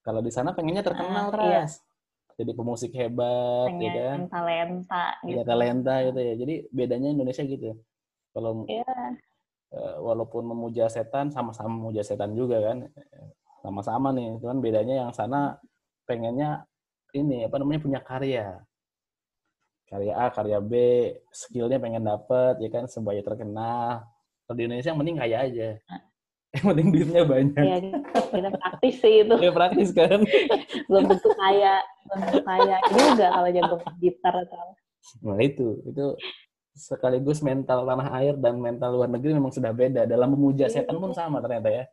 Kalau 0.00 0.24
di 0.24 0.32
sana 0.32 0.56
pengennya 0.56 0.80
terkenal, 0.80 1.28
Ah, 1.36 1.44
iya. 1.44 1.60
Ras. 1.68 1.84
Jadi 2.40 2.56
pemusik 2.56 2.96
hebat, 2.96 3.68
ya 3.68 3.92
kan? 3.92 4.24
pengen 4.24 4.32
talenta 4.32 5.04
Ya 5.28 5.44
gitu. 5.44 5.44
talenta 5.44 5.94
gitu 6.08 6.20
ya. 6.24 6.34
Jadi 6.40 6.54
bedanya 6.72 7.12
Indonesia 7.12 7.44
gitu. 7.44 7.76
Kalau 8.32 8.64
Iya, 8.64 8.88
eh, 9.76 9.96
walaupun 10.00 10.48
memuja 10.48 10.88
setan, 10.88 11.28
sama-sama 11.28 11.68
memuja 11.68 12.00
setan 12.00 12.32
juga 12.32 12.64
kan. 12.64 12.88
Sama-sama 13.60 14.08
nih, 14.16 14.40
cuman 14.40 14.64
bedanya 14.64 15.04
yang 15.04 15.12
sana 15.12 15.60
pengennya 16.08 16.64
ini 17.14 17.46
apa 17.46 17.56
namanya 17.58 17.80
punya 17.82 18.00
karya. 18.02 18.60
Karya 19.90 20.14
A, 20.14 20.26
karya 20.30 20.58
B, 20.62 20.72
skillnya 21.34 21.82
pengen 21.82 22.06
dapet, 22.06 22.62
ya 22.62 22.70
kan, 22.70 22.86
supaya 22.86 23.18
terkenal. 23.26 24.06
Kalau 24.46 24.54
di 24.54 24.62
Indonesia 24.70 24.94
yang 24.94 25.00
penting 25.02 25.18
kaya 25.18 25.36
aja. 25.50 25.68
Yang 26.54 26.64
penting 26.66 26.86
duitnya 26.94 27.22
banyak. 27.26 27.62
Iya, 27.62 27.76
kita 28.14 28.50
praktis 28.54 28.94
sih 29.02 29.14
itu. 29.26 29.34
Ya 29.38 29.50
praktis 29.50 29.90
kan. 29.90 30.22
Belum 30.86 31.10
tentu 31.10 31.30
kaya, 31.34 31.82
belum 32.06 32.18
tentu 32.26 32.40
kaya 32.46 32.76
juga 32.90 33.26
kalau 33.34 33.48
jago 33.50 33.76
gitar 33.98 34.34
atau 34.46 34.74
Nah 35.26 35.38
itu, 35.42 35.80
itu 35.86 36.06
sekaligus 36.76 37.42
mental 37.42 37.82
tanah 37.82 38.08
air 38.22 38.34
dan 38.38 38.62
mental 38.62 38.94
luar 38.94 39.10
negeri 39.10 39.34
memang 39.34 39.50
sudah 39.50 39.74
beda. 39.74 40.06
Dalam 40.06 40.38
memuja 40.38 40.70
Iya. 40.70 40.86
setan 40.86 41.02
pun 41.02 41.10
sama 41.10 41.42
ternyata 41.42 41.66
ya. 41.66 41.84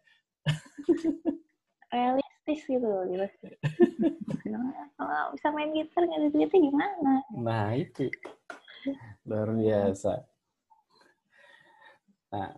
Realistis 2.48 2.64
gitu 2.72 2.88
gitu. 3.12 3.28
Kalau 4.98 5.36
bisa 5.36 5.48
main 5.52 5.76
gitar 5.76 6.08
nggak 6.08 6.20
ada 6.24 6.30
duitnya 6.32 6.60
gimana? 6.72 7.14
Nah 7.36 7.68
itu 7.76 8.08
luar 9.28 9.52
biasa. 9.52 10.24
Nah, 12.32 12.50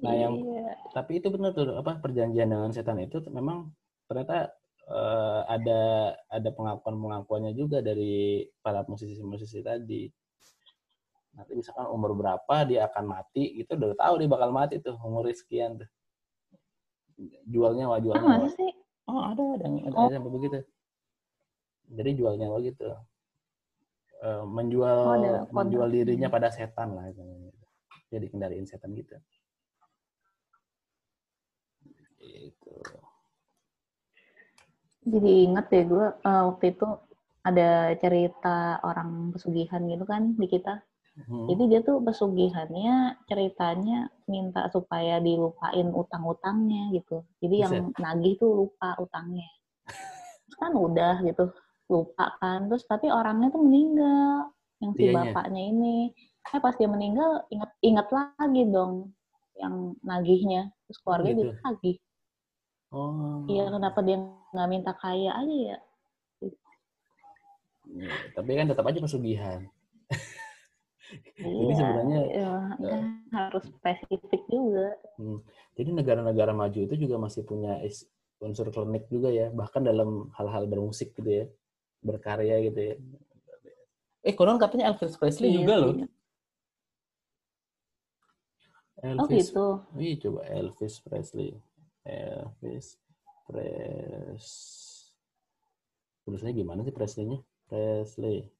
nah 0.00 0.14
yang 0.16 0.34
Iya. 0.36 0.76
tapi 0.92 1.20
itu 1.20 1.32
benar 1.32 1.56
tuh 1.56 1.72
apa 1.76 1.96
perjanjian 2.00 2.52
dengan 2.52 2.68
setan 2.72 3.00
itu 3.00 3.20
memang 3.32 3.72
ternyata 4.04 4.52
eh, 4.84 5.40
ada 5.48 5.80
ada 6.28 6.48
pengakuan-pengakuannya 6.52 7.56
juga 7.56 7.80
dari 7.80 8.44
para 8.60 8.84
musisi-musisi 8.84 9.64
tadi. 9.64 10.04
Nanti 11.32 11.52
misalkan 11.56 11.88
umur 11.88 12.12
berapa 12.12 12.56
dia 12.68 12.84
akan 12.90 13.04
mati, 13.08 13.56
gitu 13.56 13.78
udah 13.78 13.96
tahu 13.96 14.14
dia 14.20 14.28
bakal 14.28 14.50
mati 14.52 14.76
tuh 14.84 14.98
umur 15.00 15.30
sekian 15.32 15.80
tuh. 15.80 15.88
Jualnya 17.48 17.88
wah 17.88 17.96
Ah, 17.96 18.00
jualnya 18.02 18.48
sih? 18.52 18.72
Oh 19.08 19.20
ada 19.24 19.42
ada 19.56 19.64
yang 19.64 19.88
ada 19.88 19.96
Oh. 19.96 20.10
sampai 20.10 20.32
begitu. 20.32 20.58
Jadi 21.90 22.10
jual 22.18 22.34
nyawa 22.38 22.58
gitu. 22.62 22.90
Eh, 24.20 24.44
menjual 24.44 24.98
Oh, 25.00 25.16
ada 25.16 25.32
menjual 25.48 25.88
dirinya 25.88 26.28
pada 26.28 26.52
setan 26.52 26.92
lah 26.92 27.08
itu. 27.08 27.22
Jadi 28.12 28.26
kendaliin 28.28 28.68
setan 28.68 28.92
gitu. 28.92 29.16
Gitu. 32.20 32.74
Jadi 35.08 35.30
inget 35.48 35.66
deh 35.72 35.84
gue 35.88 36.06
uh, 36.20 36.42
waktu 36.52 36.76
itu 36.76 36.86
ada 37.40 37.96
cerita 37.96 38.76
orang 38.84 39.32
pesugihan 39.32 39.80
gitu 39.88 40.04
kan 40.04 40.36
di 40.36 40.46
kita. 40.46 40.84
Hmm. 41.26 41.46
Jadi 41.50 41.62
dia 41.68 41.80
tuh 41.84 42.00
pesugihannya 42.00 43.20
ceritanya 43.28 44.08
minta 44.30 44.70
supaya 44.72 45.18
dilupain 45.18 45.88
utang-utangnya 45.92 46.94
gitu. 46.96 47.26
Jadi 47.42 47.56
Bisa. 47.60 47.64
yang 47.66 47.74
nagih 47.98 48.34
tuh 48.40 48.50
lupa 48.64 48.96
utangnya. 48.96 49.48
kan 50.60 50.72
udah 50.76 51.24
gitu 51.24 51.50
lupa 51.90 52.36
kan. 52.38 52.70
Terus 52.70 52.84
tapi 52.86 53.10
orangnya 53.10 53.50
tuh 53.50 53.62
meninggal 53.64 54.54
yang 54.80 54.92
si 54.96 55.08
Dianya. 55.08 55.34
bapaknya 55.34 55.62
ini. 55.72 55.96
Eh 56.50 56.60
pas 56.60 56.74
dia 56.74 56.88
meninggal 56.88 57.44
ingat 57.52 57.70
ingat 57.84 58.08
lagi 58.08 58.62
dong 58.70 59.12
yang 59.58 59.94
nagihnya. 60.00 60.72
Terus 60.88 60.98
keluarga 61.04 61.28
gitu. 61.34 61.42
dia 61.50 61.60
lagi. 61.64 61.92
Oh. 62.90 63.46
Iya 63.46 63.70
kenapa 63.70 63.98
dia 64.02 64.18
nggak 64.50 64.68
minta 64.70 64.92
kaya 64.98 65.30
aja 65.36 65.56
ya? 65.74 65.78
Ya, 67.90 68.12
tapi 68.38 68.54
kan 68.54 68.70
tetap 68.70 68.86
aja 68.86 69.02
pesugihan. 69.02 69.66
Jadi 71.40 71.64
iya, 71.66 71.74
sebenarnya 71.74 72.20
iya, 72.30 72.52
ya, 72.78 72.98
harus 73.34 73.64
spesifik 73.66 74.42
juga. 74.46 74.94
Hmm, 75.18 75.38
jadi 75.74 75.90
negara-negara 75.90 76.52
maju 76.54 76.78
itu 76.78 76.94
juga 76.94 77.16
masih 77.18 77.42
punya 77.42 77.80
unsur 78.40 78.70
klinik 78.70 79.10
juga 79.10 79.28
ya, 79.28 79.50
bahkan 79.50 79.82
dalam 79.82 80.30
hal-hal 80.38 80.70
bermusik 80.70 81.12
gitu 81.18 81.30
ya, 81.30 81.44
berkarya 82.04 82.62
gitu 82.70 82.80
ya. 82.80 82.94
Eh, 84.20 84.36
konon 84.36 84.60
katanya 84.60 84.92
Elvis 84.92 85.16
Presley 85.16 85.50
iya, 85.50 85.56
juga 85.64 85.74
loh. 85.80 85.92
Iya. 85.96 86.08
Elvis, 89.00 89.24
oh 89.24 89.28
gitu. 89.32 89.66
Wih, 89.96 90.14
coba 90.20 90.40
Elvis 90.52 91.00
Presley. 91.00 91.56
Elvis 92.04 93.00
Pres. 93.48 94.46
Tulisannya 96.28 96.52
gimana 96.52 96.84
sih 96.84 96.92
Presley-nya? 96.92 97.40
Presley. 97.64 98.52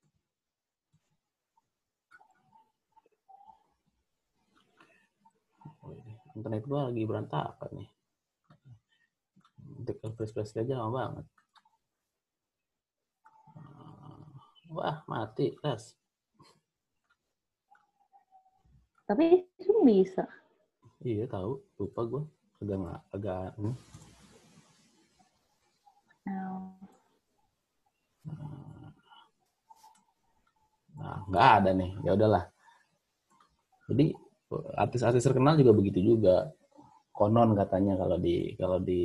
Oh, 5.85 5.93
internet 6.37 6.65
gua 6.67 6.91
lagi 6.91 7.03
berantakan 7.07 7.71
nih. 7.75 7.91
Untuk 9.81 9.97
Presley 10.15 10.63
aja 10.63 10.77
lama 10.77 10.93
banget. 10.93 11.27
Wah, 14.71 15.03
mati, 15.11 15.51
Ras. 15.67 15.99
Tapi 19.03 19.43
itu 19.59 19.83
bisa. 19.83 20.23
Iya, 21.03 21.27
tahu. 21.27 21.59
Lupa 21.75 22.01
gue. 22.07 22.23
Agak, 22.63 23.03
agak, 23.11 23.51
hmm. 23.59 23.75
Oh. 26.31 26.79
Nah, 31.01 31.19
nggak 31.27 31.47
ada 31.59 31.71
nih. 31.75 31.91
Ya 32.07 32.11
udahlah. 32.15 32.45
Jadi 33.91 34.15
artis-artis 34.75 35.23
terkenal 35.23 35.55
juga 35.59 35.73
begitu 35.75 36.01
juga. 36.03 36.51
Konon 37.11 37.53
katanya 37.53 38.01
kalau 38.01 38.17
di 38.17 38.57
kalau 38.57 38.79
di 38.81 39.03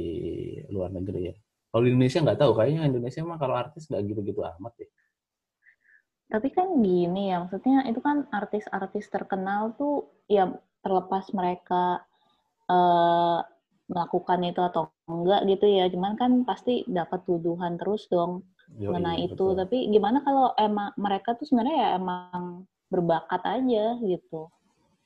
luar 0.71 0.93
negeri 0.93 1.21
ya. 1.29 1.35
Kalau 1.69 1.83
di 1.83 1.89
Indonesia 1.91 2.23
nggak 2.23 2.39
tahu. 2.39 2.51
Kayaknya 2.55 2.81
Indonesia 2.87 3.21
mah 3.27 3.39
kalau 3.39 3.55
artis 3.59 3.85
nggak 3.91 4.03
gitu-gitu 4.07 4.41
amat 4.41 4.73
deh. 4.79 4.89
Tapi 6.25 6.49
kan 6.49 6.81
gini 6.81 7.29
ya, 7.29 7.45
maksudnya 7.45 7.85
itu 7.85 8.01
kan 8.01 8.25
artis-artis 8.33 9.05
terkenal 9.13 9.77
tuh 9.77 10.09
ya 10.25 10.49
terlepas 10.81 11.29
mereka 11.37 12.01
uh, 12.65 13.45
melakukan 13.85 14.41
itu 14.41 14.61
atau 14.65 14.89
enggak 15.05 15.45
gitu 15.45 15.65
ya, 15.69 15.85
cuman 15.93 16.17
kan 16.17 16.31
pasti 16.41 16.81
dapat 16.89 17.21
tuduhan 17.29 17.77
terus 17.77 18.09
dong 18.09 18.41
Yo, 18.73 18.89
mengenai 18.89 19.21
iya, 19.21 19.25
itu. 19.29 19.53
Betul. 19.53 19.59
Tapi 19.61 19.77
gimana 19.93 20.25
kalau 20.25 20.57
emang 20.57 20.89
mereka 20.97 21.37
tuh 21.37 21.45
sebenarnya 21.45 21.77
ya 21.77 21.89
emang 22.01 22.65
berbakat 22.89 23.41
aja 23.45 23.85
gitu. 24.01 24.49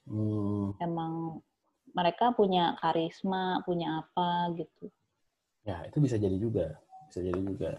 Hmm. 0.09 0.73
Emang 0.81 1.45
mereka 1.93 2.33
punya 2.33 2.73
karisma, 2.81 3.61
punya 3.63 4.01
apa 4.01 4.53
gitu. 4.57 4.89
Ya, 5.63 5.85
itu 5.85 5.97
bisa 6.01 6.17
jadi 6.17 6.37
juga. 6.37 6.81
Bisa 7.09 7.21
jadi 7.21 7.39
juga. 7.39 7.77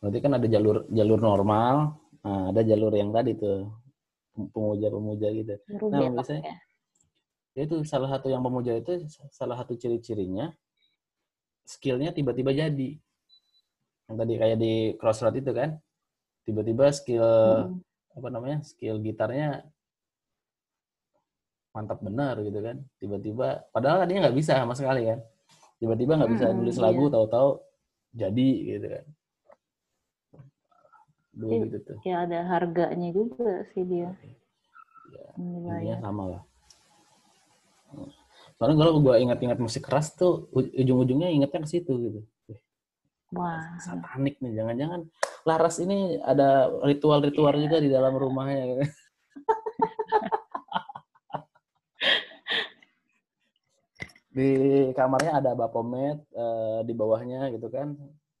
Berarti 0.00 0.18
kan 0.20 0.32
ada 0.36 0.46
jalur 0.48 0.84
jalur 0.92 1.20
normal, 1.20 1.96
nah, 2.24 2.52
ada 2.52 2.60
jalur 2.64 2.92
yang 2.92 3.12
tadi 3.12 3.36
tuh 3.36 3.68
pemuja-pemuja 4.32 5.28
gitu. 5.36 5.54
nah, 5.92 6.08
biasanya 6.08 6.42
ya? 6.44 6.56
ya 7.58 7.60
itu 7.66 7.82
salah 7.84 8.08
satu 8.08 8.32
yang 8.32 8.40
pemuja 8.40 8.78
itu 8.78 9.04
salah 9.34 9.58
satu 9.60 9.76
ciri-cirinya 9.76 10.54
skillnya 11.66 12.14
tiba-tiba 12.14 12.54
jadi 12.54 12.90
yang 14.10 14.16
tadi 14.16 14.34
kayak 14.38 14.58
di 14.58 14.74
crossroad 14.96 15.36
itu 15.38 15.52
kan 15.54 15.76
tiba-tiba 16.46 16.90
skill 16.90 17.26
hmm. 17.70 18.16
apa 18.16 18.28
namanya 18.30 18.58
skill 18.64 18.98
gitarnya 19.02 19.66
mantap 21.70 21.98
benar 22.02 22.38
gitu 22.42 22.60
kan. 22.60 22.76
Tiba-tiba 22.98 23.66
padahal 23.70 24.04
tadinya 24.04 24.28
nggak 24.28 24.38
bisa 24.38 24.58
sama 24.58 24.74
sekali 24.74 25.06
kan. 25.06 25.18
Tiba-tiba 25.80 26.12
nggak 26.20 26.32
bisa 26.34 26.46
hmm, 26.50 26.56
nulis 26.60 26.76
iya. 26.76 26.84
lagu 26.84 27.04
tahu-tahu 27.08 27.50
jadi 28.14 28.50
gitu 28.76 28.86
kan. 28.90 29.04
Dua 31.30 31.56
gitu 31.62 31.78
tuh. 31.86 31.98
ya 32.02 32.26
ada 32.26 32.42
harganya 32.42 33.10
juga 33.14 33.64
sih 33.72 33.86
dia. 33.86 34.10
Ya, 35.80 35.96
sama 36.02 36.36
lah. 36.36 36.42
Soalnya 38.60 38.76
kalau 38.76 39.00
gue 39.00 39.14
ingat-ingat 39.24 39.58
musik 39.58 39.88
keras 39.88 40.12
tuh 40.12 40.52
ujung-ujungnya 40.52 41.32
ingatnya 41.32 41.64
ke 41.64 41.70
situ 41.70 41.92
gitu. 41.96 42.20
Wah. 43.32 43.78
Satanik 43.78 44.42
nih, 44.42 44.58
jangan-jangan 44.58 45.06
Laras 45.48 45.80
ini 45.80 46.20
ada 46.20 46.68
ritual-ritual 46.84 47.56
juga 47.56 47.80
di 47.80 47.88
dalam 47.88 48.12
rumahnya. 48.12 48.76
di 54.40 54.52
kamarnya 54.96 55.36
ada 55.44 55.52
bapomet 55.52 56.16
uh, 56.32 56.80
di 56.80 56.96
bawahnya 56.96 57.52
gitu 57.52 57.68
kan. 57.68 57.92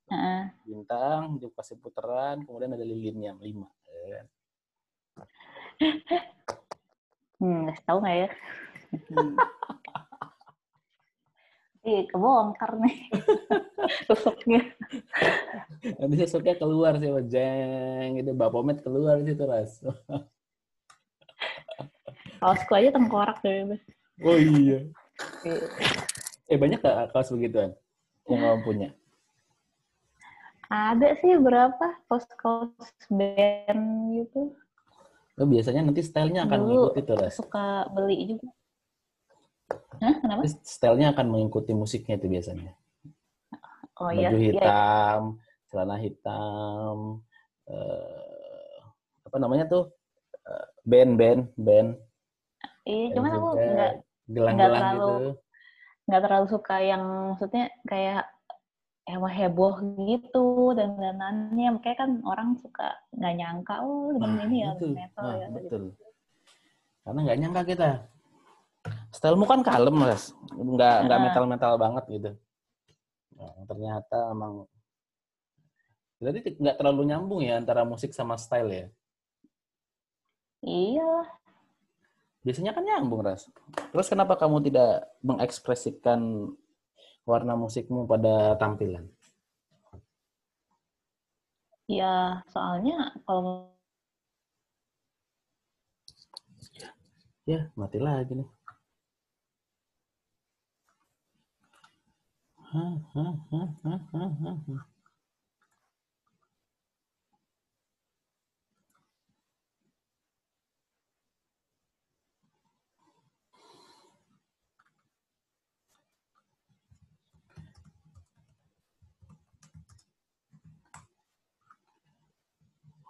Uh. 0.08 0.48
Bintang, 0.64 1.36
dikasih 1.36 1.76
puteran, 1.76 2.40
kemudian 2.48 2.72
ada 2.72 2.82
lilinnya 2.82 3.36
lima. 3.36 3.68
Ya 4.08 4.24
hmm, 7.40 7.68
tahu 7.84 7.98
nggak 8.00 8.16
ya? 8.16 8.28
Hmm. 9.12 9.36
Ih, 11.80 12.04
kebongkar 12.12 12.76
nih 12.76 13.08
susuknya. 14.08 14.60
Nanti 15.96 16.14
susuknya 16.28 16.52
keluar 16.60 17.00
sih, 17.00 17.08
jeng. 17.32 18.20
Itu 18.20 18.36
Bapomet 18.36 18.84
keluar 18.84 19.16
situ, 19.24 19.40
Ras. 19.48 19.80
Kaosku 22.36 22.72
aja 22.76 22.92
tengkorak 22.92 23.40
deh. 23.40 23.80
Oh 24.20 24.36
iya. 24.36 24.92
Eh, 26.50 26.58
banyak 26.58 26.80
gak 26.82 27.14
kaos 27.14 27.30
begituan 27.32 27.72
yang 28.28 28.40
kamu 28.40 28.60
punya? 28.66 28.88
Ada 30.70 31.18
sih 31.18 31.34
berapa 31.34 31.98
kaos-kaos 32.06 32.94
band 33.10 33.84
gitu. 34.14 34.54
Oh, 35.40 35.48
biasanya 35.48 35.82
nanti 35.82 36.04
stylenya 36.04 36.46
akan 36.46 36.58
mengikuti 36.68 37.00
tuh, 37.02 37.16
Ras. 37.16 37.34
Suka 37.40 37.88
beli 37.90 38.36
juga. 38.36 38.48
Hah, 39.98 40.14
kenapa? 40.20 40.42
Stylenya 40.46 41.16
akan 41.16 41.26
mengikuti 41.26 41.72
musiknya 41.74 42.20
itu 42.20 42.28
biasanya. 42.30 42.76
Oh 43.98 44.12
iya. 44.14 44.30
Baju 44.30 44.38
iya. 44.38 44.52
hitam, 44.52 45.20
iya. 45.36 45.66
celana 45.68 45.96
hitam, 46.00 46.96
uh, 47.68 48.78
apa 49.26 49.36
namanya 49.42 49.64
tuh 49.68 49.90
uh, 50.46 50.66
band 50.86 51.18
band 51.18 51.42
band. 51.58 51.88
Iya, 52.88 53.06
cuman 53.16 53.30
aku 53.36 53.48
nggak 53.58 53.92
nggak 54.30 54.70
terlalu 54.70 55.10
gitu. 55.10 55.30
nggak 56.06 56.22
terlalu 56.22 56.46
suka 56.46 56.76
yang 56.78 57.02
maksudnya 57.34 57.64
kayak 57.86 58.24
emang 59.10 59.34
heboh 59.34 59.74
gitu 60.06 60.76
dan 60.78 60.94
danannya 60.94 61.68
makanya 61.74 61.96
kan 61.98 62.10
orang 62.22 62.54
suka 62.62 62.94
nggak 63.10 63.34
nyangka 63.34 63.74
oh 63.82 64.14
nah, 64.14 64.46
ini 64.46 64.62
ya 64.62 64.70
metal 64.78 65.24
nah, 65.26 65.34
ya 65.34 65.46
betul. 65.50 65.66
Gitu. 65.66 65.78
karena 67.02 67.18
nggak 67.26 67.38
nyangka 67.42 67.62
kita 67.66 67.88
Stylemu 69.10 69.44
kan 69.44 69.60
kalem, 69.60 69.96
Mas. 69.96 70.32
Nggak, 70.54 70.96
nggak 71.06 71.20
metal-metal 71.28 71.72
banget 71.76 72.04
gitu. 72.08 72.30
Nah, 73.36 73.52
ternyata 73.68 74.18
emang... 74.32 74.64
Berarti 76.20 76.56
nggak 76.60 76.76
terlalu 76.76 77.02
nyambung 77.08 77.40
ya 77.40 77.56
antara 77.56 77.82
musik 77.84 78.12
sama 78.12 78.36
style 78.36 78.70
ya? 78.70 78.86
Iya. 80.60 81.12
Biasanya 82.40 82.72
kan 82.72 82.84
nyambung, 82.88 83.20
Ras. 83.20 83.52
Terus 83.92 84.08
kenapa 84.08 84.36
kamu 84.40 84.64
tidak 84.64 85.04
mengekspresikan 85.20 86.48
warna 87.28 87.52
musikmu 87.52 88.08
pada 88.08 88.56
tampilan? 88.56 89.04
Ya, 91.90 92.40
soalnya 92.48 93.12
kalau... 93.28 93.74
Ya, 97.44 97.68
mati 97.76 97.98
lagi 97.98 98.32
nih. 98.38 98.48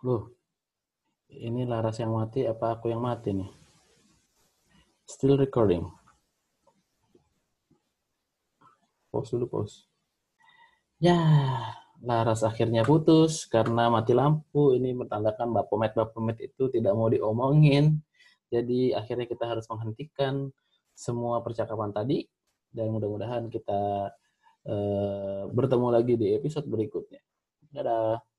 Loh, 0.00 0.32
ini 1.28 1.68
Laras 1.68 2.00
yang 2.00 2.16
mati 2.16 2.48
apa 2.48 2.80
aku 2.80 2.88
yang 2.88 3.04
mati 3.04 3.36
nih? 3.36 3.52
Still 5.04 5.36
recording. 5.36 5.84
Pause 9.12 9.36
dulu, 9.36 9.46
pause. 9.60 9.84
Ya, 10.96 11.20
Laras 12.00 12.40
akhirnya 12.40 12.80
putus 12.80 13.44
karena 13.44 13.92
mati 13.92 14.16
lampu. 14.16 14.72
Ini 14.72 14.96
bertandakan 14.96 15.52
Bapomet-Bapomet 15.52 16.48
itu 16.48 16.72
tidak 16.72 16.96
mau 16.96 17.12
diomongin. 17.12 18.00
Jadi 18.48 18.96
akhirnya 18.96 19.28
kita 19.28 19.44
harus 19.52 19.68
menghentikan 19.68 20.48
semua 20.96 21.44
percakapan 21.44 21.92
tadi. 21.92 22.24
Dan 22.72 22.88
mudah-mudahan 22.96 23.52
kita 23.52 24.14
uh, 24.64 25.42
bertemu 25.52 25.88
lagi 25.92 26.14
di 26.16 26.32
episode 26.32 26.64
berikutnya. 26.64 27.20
Dadah. 27.68 28.29